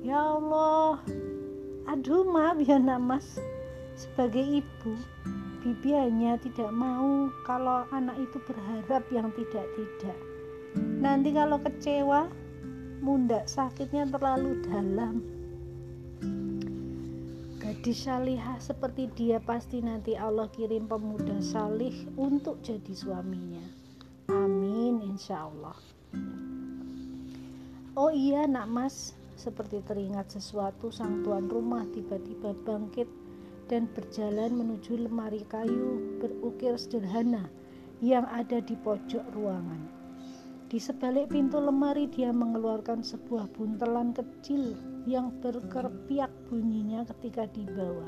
Ya 0.00 0.40
Allah. 0.40 1.04
Aduh, 1.92 2.24
maaf 2.24 2.64
ya 2.64 2.80
nak 2.80 3.04
mas. 3.04 3.36
Sebagai 3.92 4.64
ibu, 4.64 4.96
Bibi 5.60 5.92
hanya 5.92 6.40
tidak 6.40 6.72
mau 6.72 7.28
kalau 7.44 7.84
anak 7.92 8.16
itu 8.16 8.40
berharap 8.48 9.04
yang 9.12 9.28
tidak-tidak. 9.36 10.16
Nanti 10.96 11.28
kalau 11.36 11.60
kecewa, 11.60 12.32
mundak 12.98 13.46
sakitnya 13.46 14.06
terlalu 14.10 14.62
dalam. 14.66 15.22
Gadis 17.58 18.08
salihah 18.08 18.58
seperti 18.58 19.06
dia 19.14 19.38
pasti 19.38 19.78
nanti 19.84 20.18
Allah 20.18 20.50
kirim 20.50 20.90
pemuda 20.90 21.38
salih 21.38 21.94
untuk 22.18 22.58
jadi 22.64 22.94
suaminya. 22.94 23.62
Amin 24.28 25.04
insya 25.04 25.46
Allah. 25.46 25.76
Oh 27.98 28.14
iya 28.14 28.46
nak 28.46 28.70
mas, 28.70 29.18
seperti 29.34 29.82
teringat 29.86 30.30
sesuatu 30.30 30.90
sang 30.94 31.26
tuan 31.26 31.50
rumah 31.50 31.82
tiba-tiba 31.90 32.54
bangkit 32.62 33.10
dan 33.66 33.90
berjalan 33.90 34.54
menuju 34.54 35.06
lemari 35.06 35.42
kayu 35.46 36.18
berukir 36.22 36.78
sederhana 36.78 37.46
yang 37.98 38.24
ada 38.30 38.62
di 38.62 38.78
pojok 38.78 39.22
ruangan. 39.34 39.97
Di 40.68 40.76
sebalik 40.76 41.32
pintu 41.32 41.56
lemari 41.64 42.04
dia 42.12 42.28
mengeluarkan 42.28 43.00
sebuah 43.00 43.48
buntelan 43.56 44.12
kecil 44.12 44.76
yang 45.08 45.32
berkerpiak 45.40 46.28
bunyinya 46.44 47.08
ketika 47.08 47.48
dibawa. 47.48 48.04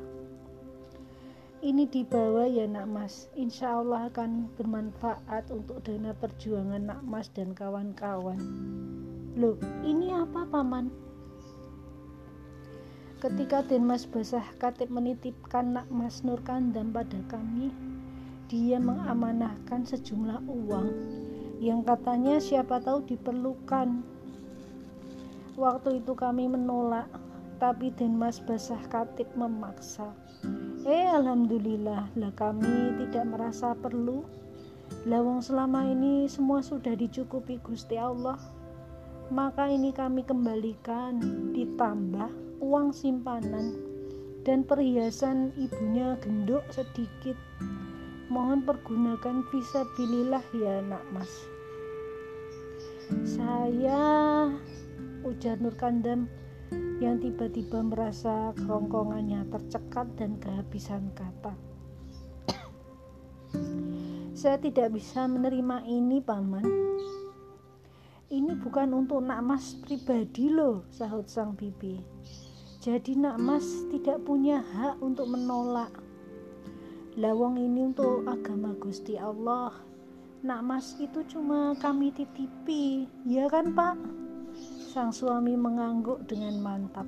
Ini 1.65 1.89
dibawa 1.89 2.45
ya 2.45 2.69
nak 2.69 2.85
mas, 2.93 3.33
insya 3.33 3.81
Allah 3.81 4.13
akan 4.13 4.53
bermanfaat 4.61 5.49
untuk 5.49 5.81
dana 5.89 6.13
perjuangan 6.13 6.85
nak 6.85 7.01
mas 7.01 7.33
dan 7.33 7.57
kawan-kawan. 7.57 8.37
Loh, 9.41 9.57
ini 9.81 10.13
apa 10.13 10.45
paman? 10.45 10.93
Ketika 13.25 13.65
Denmas 13.65 14.05
Basah 14.05 14.45
Katib 14.61 14.93
menitipkan 14.93 15.81
nak 15.81 15.89
mas 15.89 16.21
Nur 16.21 16.45
Kandam 16.45 16.93
pada 16.93 17.17
kami, 17.33 17.73
dia 18.53 18.77
mengamanahkan 18.77 19.89
sejumlah 19.89 20.45
uang 20.45 20.89
yang 21.61 21.85
katanya 21.85 22.41
siapa 22.41 22.81
tahu 22.81 23.05
diperlukan. 23.05 24.01
Waktu 25.61 26.01
itu 26.01 26.17
kami 26.17 26.49
menolak, 26.49 27.05
tapi 27.61 27.93
Denmas 27.93 28.41
Basah 28.41 28.81
Katib 28.89 29.29
memaksa. 29.37 30.09
Eh 30.89 31.05
alhamdulillah 31.05 32.09
lah 32.17 32.33
kami 32.33 32.97
tidak 32.97 33.29
merasa 33.29 33.77
perlu. 33.77 34.25
Lawang 35.05 35.45
selama 35.45 35.85
ini 35.85 36.25
semua 36.33 36.65
sudah 36.65 36.97
dicukupi 36.97 37.61
Gusti 37.61 38.01
Allah. 38.01 38.41
Maka 39.29 39.69
ini 39.69 39.93
kami 39.93 40.25
kembalikan 40.25 41.21
ditambah 41.53 42.33
uang 42.65 42.91
simpanan 42.97 43.77
dan 44.43 44.65
perhiasan 44.65 45.53
ibunya 45.61 46.17
genduk 46.25 46.65
sedikit 46.73 47.37
mohon 48.31 48.63
pergunakan 48.63 49.43
visa 49.51 49.83
bilillah 49.99 50.47
ya 50.55 50.79
nak 50.87 51.03
mas. 51.11 51.31
Saya 53.27 54.47
ujar 55.27 55.59
Nur 55.59 55.75
Kandam 55.75 56.31
yang 57.03 57.19
tiba-tiba 57.19 57.83
merasa 57.83 58.55
kerongkongannya 58.55 59.51
tercekat 59.51 60.07
dan 60.15 60.39
kehabisan 60.39 61.11
kata. 61.19 61.59
Saya 64.39 64.57
tidak 64.63 64.95
bisa 64.95 65.27
menerima 65.27 65.83
ini 65.91 66.23
paman. 66.23 66.65
Ini 68.31 68.55
bukan 68.63 68.95
untuk 68.95 69.27
nak 69.27 69.43
mas 69.43 69.75
pribadi 69.83 70.47
loh 70.47 70.87
sahut 70.95 71.27
sang 71.27 71.59
bibi. 71.59 71.99
Jadi 72.79 73.19
nak 73.19 73.43
mas 73.43 73.67
tidak 73.91 74.23
punya 74.23 74.63
hak 74.63 75.03
untuk 75.03 75.27
menolak 75.27 75.91
lawang 77.21 77.61
ini 77.61 77.93
untuk 77.93 78.25
agama 78.25 78.73
Gusti 78.81 79.21
Allah. 79.21 79.77
Nak 80.41 80.61
mas 80.65 80.97
itu 80.97 81.21
cuma 81.29 81.77
kami 81.77 82.17
titipi. 82.17 83.05
Ya 83.29 83.45
kan 83.53 83.77
pak? 83.77 84.01
Sang 84.89 85.13
suami 85.13 85.53
mengangguk 85.53 86.25
dengan 86.25 86.57
mantap. 86.65 87.05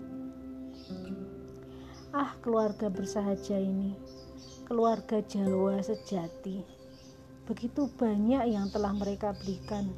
Ah 2.12 2.36
keluarga 2.44 2.92
bersahaja 2.92 3.56
ini. 3.56 3.96
Keluarga 4.68 5.24
Jawa 5.24 5.80
sejati. 5.80 6.60
Begitu 7.48 7.88
banyak 7.96 8.52
yang 8.52 8.68
telah 8.68 8.92
mereka 8.92 9.32
belikan 9.32 9.88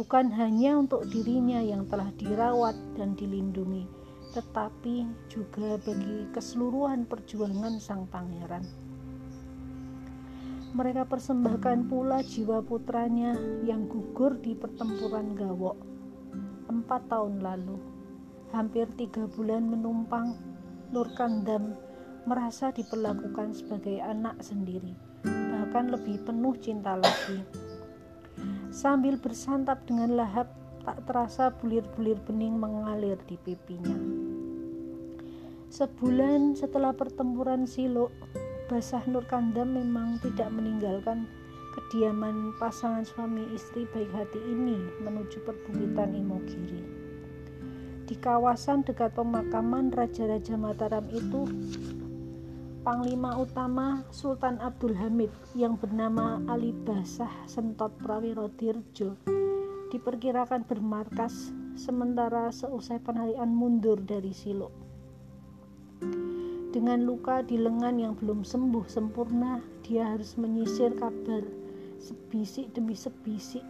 bukan 0.00 0.32
hanya 0.32 0.80
untuk 0.80 1.04
dirinya 1.12 1.60
yang 1.60 1.84
telah 1.90 2.08
dirawat 2.16 2.72
dan 2.96 3.12
dilindungi 3.20 3.84
tetapi 4.32 5.04
juga 5.28 5.76
bagi 5.82 6.30
keseluruhan 6.32 7.04
perjuangan 7.04 7.76
sang 7.82 8.08
pangeran 8.08 8.64
mereka 10.70 11.02
persembahkan 11.02 11.90
pula 11.90 12.22
jiwa 12.22 12.62
putranya 12.62 13.34
yang 13.66 13.90
gugur 13.90 14.38
di 14.38 14.54
pertempuran 14.54 15.34
Gawok 15.34 15.90
empat 16.70 17.10
tahun 17.10 17.42
lalu. 17.42 17.76
Hampir 18.54 18.86
tiga 18.94 19.26
bulan 19.26 19.66
menumpang, 19.66 20.38
Nur 20.94 21.10
Kandam 21.18 21.74
merasa 22.26 22.70
diperlakukan 22.70 23.54
sebagai 23.54 23.98
anak 24.02 24.38
sendiri, 24.42 24.94
bahkan 25.22 25.90
lebih 25.90 26.22
penuh 26.22 26.54
cinta 26.58 26.98
lagi. 26.98 27.42
Sambil 28.70 29.18
bersantap 29.18 29.82
dengan 29.86 30.14
lahap, 30.14 30.50
tak 30.86 31.02
terasa 31.06 31.50
bulir-bulir 31.58 32.18
bening 32.26 32.58
mengalir 32.58 33.18
di 33.26 33.34
pipinya. 33.38 33.98
Sebulan 35.70 36.58
setelah 36.58 36.90
pertempuran 36.90 37.66
Silo, 37.66 38.10
Basah 38.70 39.02
Nur 39.10 39.26
Kandam 39.26 39.74
memang 39.74 40.22
tidak 40.22 40.46
meninggalkan 40.54 41.26
kediaman 41.74 42.54
pasangan 42.62 43.02
suami 43.02 43.42
istri 43.50 43.82
baik 43.90 44.06
hati 44.14 44.38
ini 44.46 44.78
menuju 45.02 45.42
perbukitan 45.42 46.14
Imogiri. 46.14 46.78
Di 48.06 48.14
kawasan 48.14 48.86
dekat 48.86 49.18
pemakaman 49.18 49.90
Raja-Raja 49.90 50.54
Mataram 50.54 51.02
itu, 51.10 51.50
Panglima 52.86 53.42
Utama 53.42 54.06
Sultan 54.14 54.62
Abdul 54.62 54.94
Hamid 54.94 55.34
yang 55.58 55.74
bernama 55.74 56.38
Ali 56.46 56.70
Basah 56.70 57.50
Sentot 57.50 57.90
Prawiro 57.98 58.54
Dirjo 58.54 59.18
diperkirakan 59.90 60.62
bermarkas 60.62 61.50
sementara 61.74 62.54
seusai 62.54 63.02
penarian 63.02 63.50
mundur 63.50 63.98
dari 63.98 64.30
Silo. 64.30 64.70
Dengan 66.70 67.02
luka 67.02 67.42
di 67.42 67.58
lengan 67.58 67.98
yang 67.98 68.14
belum 68.14 68.46
sembuh 68.46 68.86
sempurna, 68.86 69.58
dia 69.82 70.06
harus 70.06 70.38
menyisir 70.38 70.94
kabar 70.94 71.42
sebisik 71.98 72.70
demi 72.72 72.94
sebisik 72.94 73.66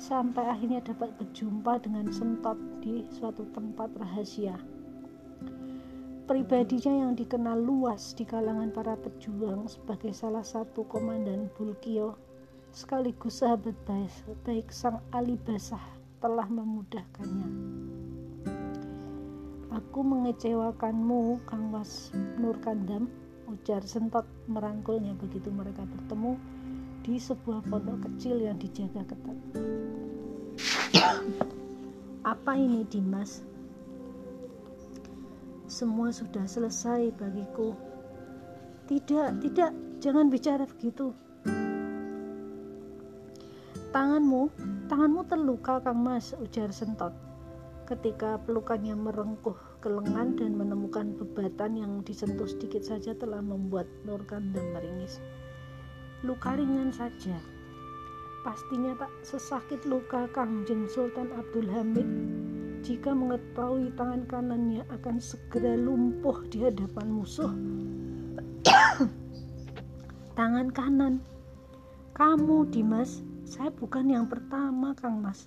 sampai 0.00 0.48
akhirnya 0.48 0.80
dapat 0.80 1.12
berjumpa 1.20 1.84
dengan 1.84 2.08
sentot 2.08 2.56
di 2.80 3.04
suatu 3.12 3.44
tempat 3.52 3.92
rahasia. 4.00 4.56
Pribadinya 6.24 7.08
yang 7.08 7.12
dikenal 7.16 7.56
luas 7.56 8.16
di 8.16 8.24
kalangan 8.24 8.72
para 8.72 8.96
pejuang 8.96 9.68
sebagai 9.68 10.16
salah 10.16 10.44
satu 10.44 10.88
komandan 10.88 11.52
Bulkio 11.52 12.16
sekaligus 12.72 13.44
sahabat 13.44 13.76
baik, 13.84 14.12
baik 14.44 14.68
sang 14.72 15.00
Ali 15.12 15.36
Basah 15.40 15.84
telah 16.20 16.48
memudahkannya. 16.48 17.97
Aku 19.78 20.02
mengecewakanmu, 20.02 21.38
Kang 21.46 21.70
Mas 21.70 22.10
Nur 22.34 22.58
Kandam, 22.58 23.06
ujar 23.46 23.78
Sentot 23.86 24.26
merangkulnya 24.50 25.14
begitu 25.14 25.54
mereka 25.54 25.86
bertemu 25.86 26.34
di 27.06 27.14
sebuah 27.14 27.62
pondok 27.62 28.10
kecil 28.10 28.42
yang 28.42 28.58
dijaga 28.58 29.06
ketat. 29.06 29.38
Apa 32.26 32.58
ini 32.58 32.82
Dimas? 32.90 33.46
Semua 35.70 36.10
sudah 36.10 36.42
selesai 36.42 37.14
bagiku. 37.14 37.70
Tidak, 38.90 39.38
tidak, 39.46 39.70
jangan 40.02 40.26
bicara 40.26 40.66
begitu. 40.66 41.14
Tanganmu, 43.94 44.50
tanganmu 44.90 45.22
terluka 45.30 45.78
Kang 45.86 46.02
Mas, 46.02 46.34
ujar 46.34 46.74
Sentot 46.74 47.14
ketika 47.86 48.36
pelukannya 48.42 48.92
merengkuh 48.92 49.67
ke 49.78 49.88
lengan 49.88 50.34
dan 50.34 50.58
menemukan 50.58 51.14
bebatan 51.14 51.78
yang 51.78 51.92
disentuh 52.02 52.50
sedikit 52.50 52.82
saja 52.82 53.14
telah 53.14 53.38
membuat 53.38 53.86
Nur 54.02 54.22
Kandam 54.26 54.74
meringis. 54.74 55.22
Luka 56.26 56.58
ringan 56.58 56.90
saja. 56.90 57.38
Pastinya 58.42 58.94
tak 58.98 59.12
sesakit 59.22 59.86
luka 59.86 60.26
Kangjeng 60.34 60.90
Sultan 60.90 61.30
Abdul 61.34 61.70
Hamid 61.70 62.08
jika 62.82 63.10
mengetahui 63.10 63.90
tangan 63.98 64.22
kanannya 64.30 64.82
akan 64.90 65.18
segera 65.18 65.74
lumpuh 65.74 66.42
di 66.50 66.62
hadapan 66.62 67.06
musuh. 67.10 67.50
tangan 70.38 70.70
kanan. 70.70 71.14
Kamu, 72.18 72.66
Dimas, 72.66 73.22
saya 73.46 73.70
bukan 73.70 74.10
yang 74.10 74.26
pertama, 74.26 74.90
Kang 74.98 75.22
Mas. 75.22 75.46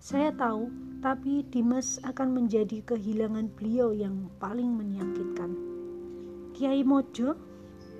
Saya 0.00 0.32
tahu, 0.32 0.72
tapi 1.06 1.46
Dimas 1.46 2.02
akan 2.02 2.34
menjadi 2.34 2.82
kehilangan 2.82 3.54
beliau 3.54 3.94
yang 3.94 4.26
paling 4.42 4.74
menyakitkan. 4.74 5.54
Kiai 6.50 6.82
Mojo, 6.82 7.38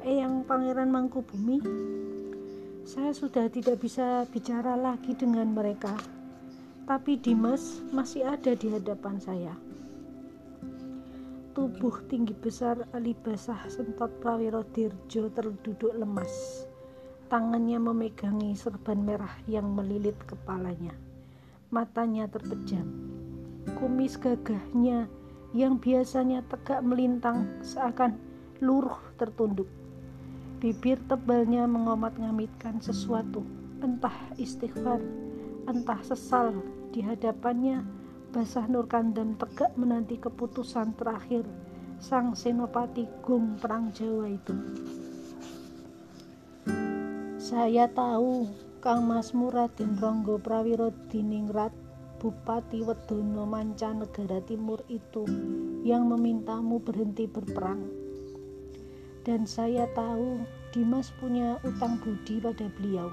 Eyang 0.03 0.43
Pangeran 0.43 0.91
Mangkubumi, 0.91 1.63
saya 2.83 3.15
sudah 3.15 3.47
tidak 3.47 3.79
bisa 3.79 4.27
bicara 4.35 4.75
lagi 4.75 5.15
dengan 5.15 5.55
mereka, 5.55 5.95
tapi 6.91 7.15
Dimas 7.23 7.79
masih 7.95 8.27
ada 8.27 8.59
di 8.59 8.75
hadapan 8.75 9.23
saya. 9.23 9.55
Tubuh 11.55 12.03
tinggi 12.11 12.35
besar 12.35 12.91
Ali 12.91 13.15
Basah 13.15 13.71
Sentot 13.71 14.11
Prawiro 14.19 14.67
Dirjo 14.75 15.31
terduduk 15.31 15.95
lemas. 15.95 16.67
Tangannya 17.31 17.79
memegangi 17.79 18.59
serban 18.59 18.99
merah 18.99 19.39
yang 19.47 19.79
melilit 19.79 20.19
kepalanya 20.27 21.06
matanya 21.77 22.25
terpejam. 22.33 22.89
Kumis 23.77 24.17
gagahnya 24.17 25.13
yang 25.53 25.77
biasanya 25.77 26.41
tegak 26.49 26.81
melintang 26.81 27.61
seakan 27.61 28.17
luruh 28.65 28.97
tertunduk. 29.21 29.69
Bibir 30.57 30.97
tebalnya 31.05 31.69
mengomat-ngamitkan 31.69 32.81
sesuatu, 32.81 33.45
entah 33.85 34.17
istighfar, 34.41 35.05
entah 35.69 36.01
sesal. 36.01 36.57
Di 36.97 37.05
hadapannya, 37.05 37.85
Basah 38.33 38.65
Nur 38.73 38.89
Kandam 38.89 39.37
tegak 39.37 39.77
menanti 39.77 40.17
keputusan 40.17 40.97
terakhir 40.97 41.45
sang 42.01 42.33
senopati 42.33 43.05
Gung 43.21 43.61
Perang 43.61 43.93
Jawa 43.93 44.33
itu. 44.33 44.57
Saya 47.37 47.85
tahu 47.93 48.49
Kang 48.87 49.03
Mas 49.03 49.35
Muradin 49.35 49.99
Ronggo 49.99 50.39
Prawiro 50.39 50.95
Diningrat 51.11 51.75
Bupati 52.23 52.87
Wedono 52.87 53.43
Mancanegara 53.43 54.39
Timur 54.47 54.79
itu 54.87 55.27
yang 55.83 56.07
memintamu 56.07 56.79
berhenti 56.79 57.27
berperang. 57.27 57.83
Dan 59.27 59.43
saya 59.43 59.91
tahu 59.91 60.39
Dimas 60.71 61.11
punya 61.19 61.59
utang 61.67 61.99
budi 61.99 62.39
pada 62.39 62.71
beliau. 62.79 63.11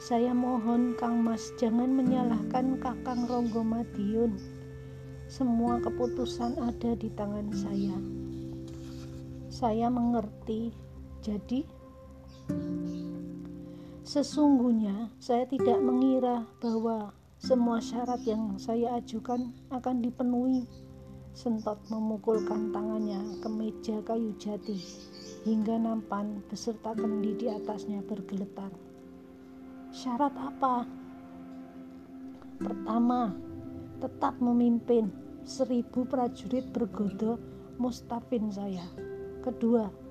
Saya 0.00 0.32
mohon 0.32 0.96
Kang 0.96 1.20
Mas 1.20 1.52
jangan 1.60 1.92
menyalahkan 1.92 2.80
Kakang 2.80 3.28
Ronggo 3.28 3.60
Madiun. 3.60 4.40
Semua 5.28 5.84
keputusan 5.84 6.56
ada 6.64 6.96
di 6.96 7.12
tangan 7.12 7.52
saya. 7.52 8.00
Saya 9.52 9.92
mengerti. 9.92 10.72
Jadi 11.20 11.76
Sesungguhnya 14.06 15.10
saya 15.18 15.50
tidak 15.50 15.82
mengira 15.82 16.46
bahwa 16.62 17.10
semua 17.42 17.82
syarat 17.82 18.22
yang 18.22 18.54
saya 18.54 19.02
ajukan 19.02 19.50
akan 19.74 19.98
dipenuhi. 19.98 20.62
Sentot 21.34 21.82
memukulkan 21.90 22.70
tangannya 22.70 23.18
ke 23.42 23.48
meja 23.50 23.98
kayu 24.06 24.30
jati 24.38 24.78
hingga 25.42 25.74
nampan 25.74 26.38
beserta 26.46 26.94
kendi 26.94 27.34
di 27.34 27.46
atasnya 27.50 27.98
bergeletar. 28.06 28.70
Syarat 29.90 30.38
apa? 30.38 30.86
Pertama, 32.62 33.34
tetap 33.98 34.38
memimpin 34.38 35.10
seribu 35.42 36.06
prajurit 36.06 36.70
bergodo 36.70 37.42
mustafin 37.82 38.54
saya. 38.54 38.86
Kedua, 39.42 40.05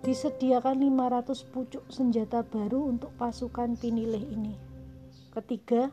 disediakan 0.00 0.80
500 0.80 1.52
pucuk 1.52 1.84
senjata 1.92 2.40
baru 2.40 2.88
untuk 2.88 3.12
pasukan 3.20 3.76
pinilih 3.76 4.24
ini. 4.32 4.56
Ketiga, 5.30 5.92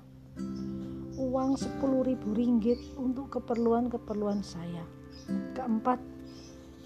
uang 1.20 1.60
10.000 1.60 2.15
ringgit 2.32 2.80
untuk 2.96 3.36
keperluan-keperluan 3.36 4.48
saya. 4.48 4.88
Keempat, 5.60 6.00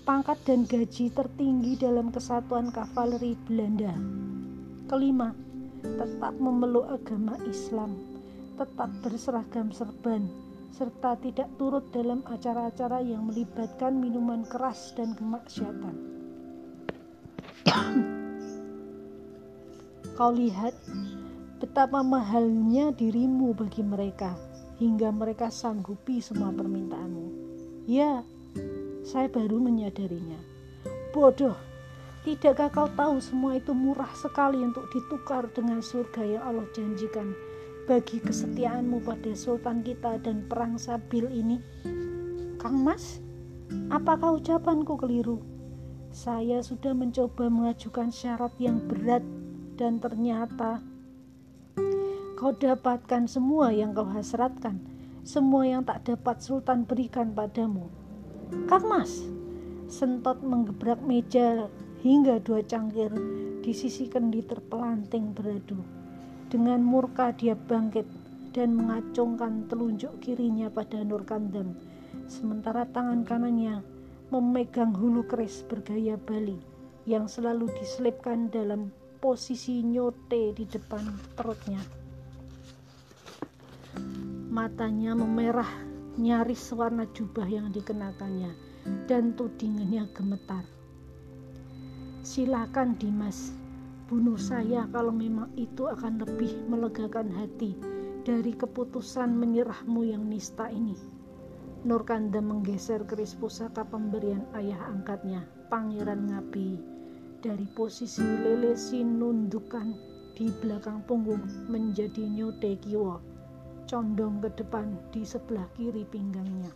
pangkat 0.02 0.42
dan 0.50 0.66
gaji 0.66 1.14
tertinggi 1.14 1.78
dalam 1.78 2.10
kesatuan 2.10 2.74
kavaleri 2.74 3.38
Belanda. 3.46 3.94
Kelima, 4.90 5.32
tetap 5.86 6.34
memeluk 6.42 6.90
agama 6.90 7.38
Islam, 7.46 8.02
tetap 8.58 8.90
berseragam 9.06 9.70
serban, 9.70 10.26
serta 10.74 11.22
tidak 11.22 11.48
turut 11.62 11.86
dalam 11.94 12.26
acara-acara 12.26 13.06
yang 13.06 13.30
melibatkan 13.30 13.94
minuman 13.94 14.42
keras 14.50 14.92
dan 14.98 15.14
kemaksiatan. 15.14 16.11
Kau 20.18 20.34
lihat 20.34 20.74
betapa 21.62 22.02
mahalnya 22.02 22.90
dirimu 22.98 23.54
bagi 23.54 23.86
mereka 23.86 24.34
hingga 24.82 25.14
mereka 25.14 25.54
sanggupi 25.54 26.18
semua 26.18 26.50
permintaanmu. 26.50 27.28
Ya, 27.86 28.26
saya 29.06 29.30
baru 29.30 29.62
menyadarinya. 29.62 30.42
Bodoh, 31.14 31.54
tidakkah 32.26 32.74
kau 32.74 32.90
tahu 32.98 33.22
semua 33.22 33.62
itu 33.62 33.78
murah 33.78 34.10
sekali 34.18 34.58
untuk 34.58 34.90
ditukar 34.90 35.46
dengan 35.54 35.86
surga 35.86 36.22
yang 36.26 36.42
Allah 36.42 36.66
janjikan 36.74 37.38
bagi 37.86 38.18
kesetiaanmu 38.22 39.06
pada 39.06 39.38
sultan 39.38 39.86
kita 39.86 40.18
dan 40.26 40.50
perang 40.50 40.82
sabil 40.82 41.30
ini? 41.30 41.62
Kang 42.58 42.82
Mas, 42.82 43.22
apakah 43.94 44.42
ucapanku 44.42 44.98
keliru? 44.98 45.51
Saya 46.12 46.60
sudah 46.60 46.92
mencoba 46.92 47.48
mengajukan 47.48 48.12
syarat 48.12 48.52
yang 48.60 48.84
berat 48.84 49.24
dan 49.80 49.98
ternyata 50.04 50.84
kau 52.36 52.52
dapatkan 52.52 53.32
semua 53.32 53.72
yang 53.72 53.96
kau 53.96 54.04
hasratkan 54.12 54.92
semua 55.22 55.70
yang 55.70 55.86
tak 55.86 56.02
dapat 56.04 56.42
Sultan 56.42 56.82
berikan 56.84 57.32
padamu. 57.32 57.86
Kang 58.66 58.90
Mas, 58.90 59.22
sentot 59.86 60.42
menggebrak 60.42 60.98
meja 61.06 61.70
hingga 62.02 62.42
dua 62.42 62.66
cangkir 62.66 63.14
di 63.62 63.72
sisi 63.72 64.10
kendi 64.10 64.42
terpelanting 64.42 65.38
beradu. 65.38 65.78
Dengan 66.50 66.82
murka 66.82 67.32
dia 67.38 67.54
bangkit 67.54 68.04
dan 68.52 68.76
mengacungkan 68.76 69.70
telunjuk 69.70 70.20
kirinya 70.20 70.68
pada 70.68 71.06
Nur 71.06 71.24
Kandam, 71.24 71.78
sementara 72.28 72.84
tangan 72.90 73.24
kanannya 73.24 73.80
memegang 74.32 74.96
hulu 74.96 75.28
keris 75.28 75.68
bergaya 75.68 76.16
Bali 76.16 76.56
yang 77.04 77.28
selalu 77.28 77.68
diselipkan 77.76 78.48
dalam 78.48 78.88
posisi 79.20 79.84
nyote 79.84 80.56
di 80.56 80.64
depan 80.64 81.04
perutnya. 81.36 81.84
Matanya 84.48 85.20
memerah 85.20 85.68
nyaris 86.16 86.72
warna 86.72 87.04
jubah 87.12 87.44
yang 87.44 87.76
dikenakannya 87.76 88.56
dan 89.12 89.36
tudingannya 89.36 90.08
gemetar. 90.16 90.64
Silakan 92.24 92.96
Dimas, 92.96 93.52
bunuh 94.08 94.40
saya 94.40 94.88
kalau 94.96 95.12
memang 95.12 95.52
itu 95.60 95.92
akan 95.92 96.24
lebih 96.24 96.56
melegakan 96.72 97.28
hati 97.36 97.76
dari 98.24 98.56
keputusan 98.56 99.36
menyerahmu 99.36 100.08
yang 100.08 100.24
nista 100.24 100.72
ini. 100.72 101.21
Nur 101.82 102.06
Kanda 102.06 102.38
menggeser 102.46 103.02
keris 103.10 103.34
pusaka 103.34 103.82
pemberian 103.82 104.46
ayah 104.54 104.78
angkatnya, 104.86 105.42
Pangeran 105.66 106.30
Ngabi, 106.30 106.78
dari 107.42 107.66
posisi 107.74 108.22
lele 108.22 108.78
sinundukan 108.78 109.90
di 110.38 110.54
belakang 110.62 111.02
punggung 111.10 111.42
menjadi 111.74 112.22
nyote 112.22 112.78
kiwo, 112.86 113.18
condong 113.90 114.38
ke 114.46 114.54
depan 114.62 114.94
di 115.10 115.26
sebelah 115.26 115.66
kiri 115.74 116.06
pinggangnya. 116.06 116.70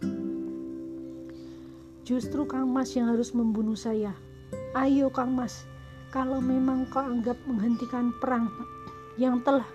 Justru 2.01 2.49
Kang 2.49 2.73
Mas 2.73 2.97
yang 2.97 3.13
harus 3.13 3.29
membunuh 3.37 3.77
saya. 3.77 4.09
Ayo 4.73 5.13
Kang 5.13 5.37
Mas, 5.37 5.69
kalau 6.09 6.41
memang 6.41 6.89
kau 6.89 7.05
anggap 7.05 7.37
menghentikan 7.45 8.09
perang 8.17 8.49
yang 9.21 9.37
telah 9.45 9.69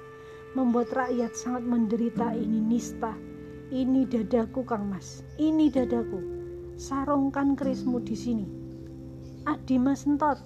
membuat 0.59 0.91
rakyat 0.91 1.31
sangat 1.39 1.63
menderita 1.63 2.35
ini 2.35 2.59
nista 2.59 3.15
ini 3.71 4.03
dadaku 4.03 4.67
Kang 4.67 4.91
Mas. 4.91 5.23
Ini 5.39 5.71
dadaku. 5.71 6.19
Sarungkan 6.75 7.55
kerismu 7.55 8.03
di 8.03 8.19
sini. 8.19 8.47
Adi 9.47 9.79
Mas 9.79 10.05
Entot. 10.11 10.43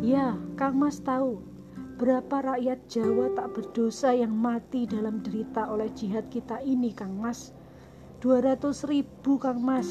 Ya 0.00 0.34
Kang 0.56 0.80
Mas 0.80 0.98
tahu 1.04 1.44
berapa 1.94 2.42
rakyat 2.42 2.90
Jawa 2.90 3.30
tak 3.38 3.54
berdosa 3.54 4.10
yang 4.10 4.34
mati 4.34 4.88
dalam 4.88 5.22
derita 5.22 5.70
oleh 5.70 5.92
jihad 5.92 6.26
kita 6.32 6.64
ini 6.64 6.90
Kang 6.96 7.20
Mas. 7.20 7.52
200 8.24 8.64
ribu 8.88 9.36
Kang 9.36 9.60
Mas. 9.60 9.86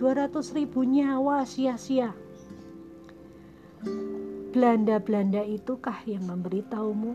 200 0.00 0.32
ribu 0.56 0.80
nyawa 0.82 1.44
sia-sia. 1.44 2.16
Belanda-Belanda 4.48 5.44
itukah 5.44 6.02
yang 6.08 6.24
memberitahumu? 6.24 7.12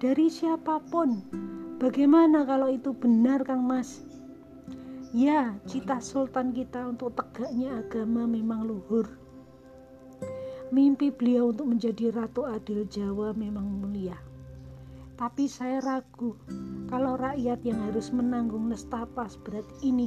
Dari 0.00 0.26
siapa 0.32 0.80
pun. 0.88 1.20
Bagaimana 1.82 2.46
kalau 2.46 2.70
itu 2.70 2.94
benar, 2.94 3.42
Kang 3.42 3.66
Mas? 3.66 4.06
Ya, 5.10 5.58
cita 5.66 5.98
sultan 5.98 6.54
kita 6.54 6.78
untuk 6.86 7.18
tegaknya 7.18 7.82
agama 7.82 8.22
memang 8.22 8.70
luhur. 8.70 9.10
Mimpi 10.70 11.10
beliau 11.10 11.50
untuk 11.50 11.74
menjadi 11.74 12.14
ratu 12.14 12.46
adil 12.46 12.86
Jawa 12.86 13.34
memang 13.34 13.66
mulia. 13.66 14.14
Tapi 15.18 15.50
saya 15.50 15.82
ragu 15.82 16.38
kalau 16.86 17.18
rakyat 17.18 17.66
yang 17.66 17.82
harus 17.90 18.14
menanggung 18.14 18.70
nestapa 18.70 19.26
seberat 19.26 19.66
ini. 19.82 20.06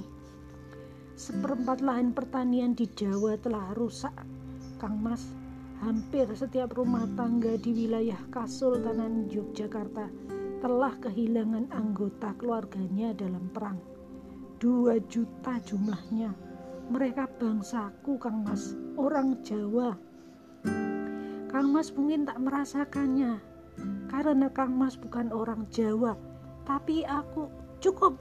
Seperempat 1.19 1.83
lahan 1.83 2.15
pertanian 2.15 2.71
di 2.71 2.87
Jawa 2.87 3.35
telah 3.35 3.75
rusak, 3.75 4.15
Kang 4.79 5.03
Mas 5.03 5.27
hampir 5.83 6.23
setiap 6.39 6.71
rumah 6.79 7.03
tangga 7.19 7.59
di 7.59 7.75
wilayah 7.75 8.23
Kasultanan 8.31 9.27
Yogyakarta 9.27 10.34
telah 10.65 10.97
kehilangan 10.97 11.69
anggota 11.77 12.33
keluarganya 12.41 13.13
dalam 13.13 13.53
perang. 13.53 13.77
Dua 14.57 14.97
juta 15.13 15.61
jumlahnya. 15.61 16.33
Mereka 16.89 17.29
bangsaku, 17.37 18.17
Kang 18.17 18.41
Mas, 18.41 18.73
orang 18.97 19.37
Jawa. 19.45 19.93
Kang 21.53 21.69
Mas 21.69 21.93
mungkin 21.93 22.25
tak 22.25 22.41
merasakannya, 22.41 23.37
karena 24.09 24.49
Kang 24.49 24.73
Mas 24.73 24.97
bukan 24.97 25.29
orang 25.29 25.69
Jawa, 25.69 26.17
tapi 26.65 27.05
aku 27.05 27.45
cukup. 27.77 28.17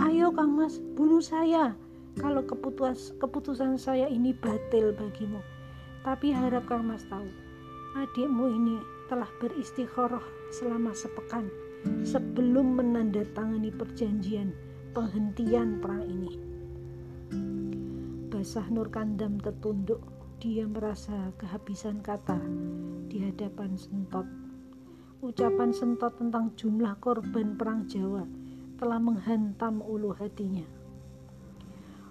Ayo 0.00 0.32
Kang 0.32 0.56
Mas, 0.56 0.80
bunuh 0.96 1.20
saya 1.20 1.76
kalau 2.16 2.48
keputus, 2.48 3.12
keputusan 3.20 3.76
saya 3.76 4.08
ini 4.08 4.32
batil 4.32 4.96
bagimu. 4.96 5.44
Tapi 6.00 6.32
harap 6.32 6.64
Kang 6.64 6.88
Mas 6.88 7.04
tahu, 7.12 7.28
adikmu 7.92 8.56
ini 8.56 8.95
telah 9.06 9.30
beristikharah 9.38 10.22
selama 10.50 10.90
sepekan 10.94 11.46
sebelum 12.02 12.78
menandatangani 12.78 13.70
perjanjian 13.70 14.50
penghentian 14.90 15.78
perang 15.78 16.02
ini. 16.08 16.32
Basah 18.32 18.66
Nur 18.72 18.88
Kandam 18.88 19.38
tertunduk, 19.38 20.02
dia 20.42 20.68
merasa 20.68 21.32
kehabisan 21.40 22.04
kata 22.04 22.40
di 23.08 23.22
hadapan 23.24 23.76
Sentot. 23.76 24.26
Ucapan 25.24 25.72
Sentot 25.72 26.12
tentang 26.16 26.52
jumlah 26.56 26.96
korban 27.00 27.56
perang 27.56 27.88
Jawa 27.88 28.24
telah 28.76 29.00
menghantam 29.00 29.80
ulu 29.80 30.12
hatinya. 30.12 30.64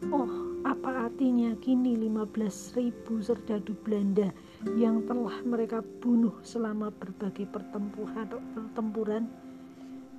Oh, 0.10 0.55
apa 0.65 1.06
artinya 1.06 1.54
kini 1.62 1.93
15.000 2.10 3.06
serdadu 3.21 3.78
Belanda 3.86 4.34
yang 4.73 5.06
telah 5.06 5.38
mereka 5.45 5.86
bunuh 6.01 6.34
selama 6.41 6.89
berbagai 6.89 7.45
pertempuran, 7.54 8.25
pertempuran? 8.58 9.30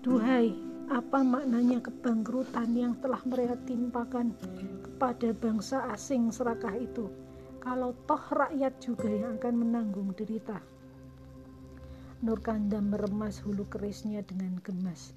Duhai, 0.07 0.55
apa 0.87 1.27
maknanya 1.27 1.83
kebangkrutan 1.83 2.79
yang 2.79 2.95
telah 3.03 3.19
mereka 3.27 3.59
timpakan 3.67 4.39
kepada 4.87 5.35
bangsa 5.35 5.91
asing 5.91 6.31
serakah 6.31 6.79
itu? 6.79 7.11
Kalau 7.59 7.91
toh 8.07 8.23
rakyat 8.31 8.79
juga 8.79 9.11
yang 9.11 9.43
akan 9.43 9.55
menanggung 9.67 10.15
derita. 10.15 10.63
Nur 12.23 12.39
Kanda 12.39 12.79
meremas 12.79 13.43
hulu 13.43 13.67
kerisnya 13.67 14.23
dengan 14.23 14.63
gemas. 14.63 15.11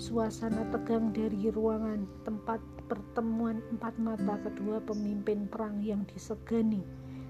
Suasana 0.00 0.64
tegang 0.72 1.12
dari 1.12 1.52
ruangan 1.52 2.08
tempat 2.24 2.77
pertemuan 2.88 3.60
empat 3.76 3.94
mata 4.00 4.40
kedua 4.40 4.80
pemimpin 4.80 5.44
perang 5.46 5.84
yang 5.84 6.08
disegani 6.08 6.80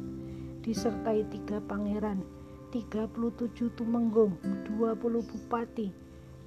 disertai 0.66 1.22
tiga 1.30 1.62
pangeran, 1.62 2.26
37 2.74 3.70
tumenggung, 3.78 4.34
20 4.66 5.22
bupati, 5.22 5.94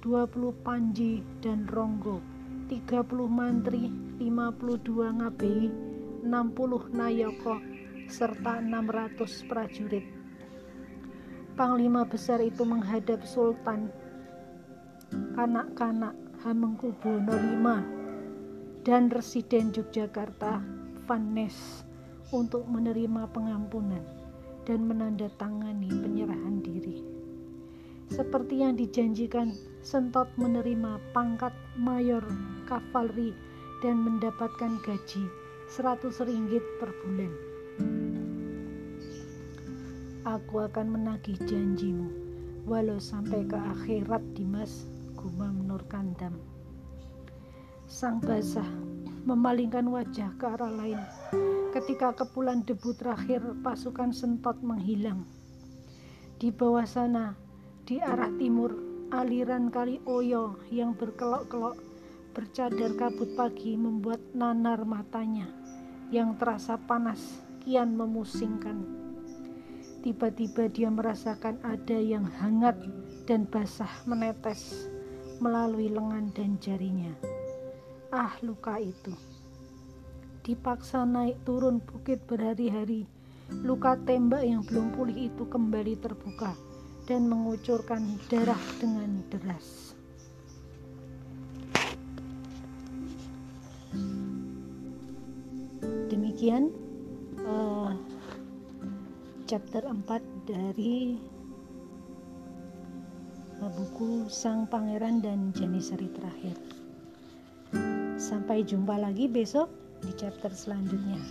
20 0.04 0.52
panji 0.60 1.24
dan 1.40 1.64
ronggo, 1.72 2.20
30 2.68 3.24
mantri, 3.32 3.88
52 4.20 5.16
ngabei, 5.24 5.72
60 6.20 6.92
nayoko, 6.92 7.56
serta 8.12 8.60
600 8.60 9.48
prajurit. 9.48 10.04
Panglima 11.56 12.04
besar 12.04 12.44
itu 12.44 12.66
menghadap 12.66 13.24
Sultan 13.24 13.88
Kanak-kanak 15.38 16.18
Hamengkubuwono 16.42 17.38
V 17.62 17.66
dan 18.82 19.06
Residen 19.06 19.70
Yogyakarta 19.70 20.83
Van 21.04 21.36
Nes 21.36 21.84
untuk 22.32 22.64
menerima 22.64 23.28
pengampunan 23.28 24.00
dan 24.64 24.88
menandatangani 24.88 25.92
penyerahan 25.92 26.64
diri. 26.64 27.04
Seperti 28.08 28.64
yang 28.64 28.76
dijanjikan, 28.80 29.52
Sentot 29.84 30.32
menerima 30.40 30.96
pangkat 31.12 31.52
mayor 31.76 32.24
kavalri 32.64 33.36
dan 33.84 34.00
mendapatkan 34.00 34.80
gaji 34.80 35.28
100 35.68 36.24
ringgit 36.24 36.64
per 36.80 36.88
bulan. 37.04 37.32
Aku 40.24 40.64
akan 40.64 40.88
menagih 40.88 41.36
janjimu, 41.44 42.08
walau 42.64 42.96
sampai 42.96 43.44
ke 43.44 43.60
akhirat 43.60 44.24
Dimas, 44.32 44.88
gumam 45.20 45.68
Nur 45.68 45.84
Kandam. 45.84 46.40
Sang 47.84 48.24
basah 48.24 48.93
memalingkan 49.24 49.88
wajah 49.88 50.36
ke 50.36 50.44
arah 50.44 50.72
lain 50.72 51.00
ketika 51.72 52.12
kepulan 52.14 52.62
debu 52.62 52.94
terakhir 52.94 53.40
pasukan 53.64 54.14
sentot 54.14 54.60
menghilang. 54.60 55.26
Di 56.38 56.52
bawah 56.52 56.84
sana, 56.84 57.34
di 57.88 57.98
arah 57.98 58.30
timur, 58.36 58.76
aliran 59.10 59.72
kali 59.72 59.98
Oyo 60.06 60.60
yang 60.68 60.94
berkelok-kelok 60.94 61.80
bercadar 62.34 62.92
kabut 62.98 63.32
pagi 63.38 63.78
membuat 63.78 64.20
nanar 64.34 64.82
matanya 64.82 65.46
yang 66.10 66.36
terasa 66.38 66.78
panas 66.78 67.42
kian 67.64 67.96
memusingkan. 67.96 68.84
Tiba-tiba 70.04 70.68
dia 70.68 70.92
merasakan 70.92 71.64
ada 71.64 71.96
yang 71.96 72.28
hangat 72.38 72.76
dan 73.24 73.48
basah 73.48 73.90
menetes 74.04 74.90
melalui 75.40 75.88
lengan 75.88 76.28
dan 76.36 76.60
jarinya. 76.60 77.43
Ah, 78.14 78.30
luka 78.46 78.78
itu. 78.78 79.10
Dipaksa 80.46 81.02
naik 81.02 81.42
turun 81.42 81.82
bukit 81.82 82.22
berhari-hari, 82.30 83.10
luka 83.66 83.98
tembak 84.06 84.46
yang 84.46 84.62
belum 84.62 84.94
pulih 84.94 85.34
itu 85.34 85.42
kembali 85.50 85.98
terbuka 85.98 86.54
dan 87.10 87.26
mengucurkan 87.26 88.14
darah 88.30 88.62
dengan 88.78 89.18
deras. 89.34 89.98
Demikian 96.06 96.70
uh, 97.42 97.98
chapter 99.50 99.90
4 99.90 100.22
dari 100.46 101.18
uh, 103.58 103.70
buku 103.74 104.30
Sang 104.30 104.70
Pangeran 104.70 105.18
dan 105.18 105.50
Janisari 105.50 106.06
terakhir. 106.14 106.73
Sampai 108.34 108.66
jumpa 108.66 108.98
lagi 108.98 109.30
besok 109.30 109.70
di 110.02 110.10
chapter 110.18 110.50
selanjutnya. 110.50 111.22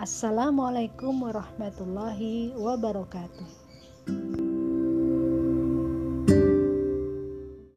Assalamualaikum 0.00 1.20
warahmatullahi 1.20 2.56
wabarakatuh. 2.56 3.67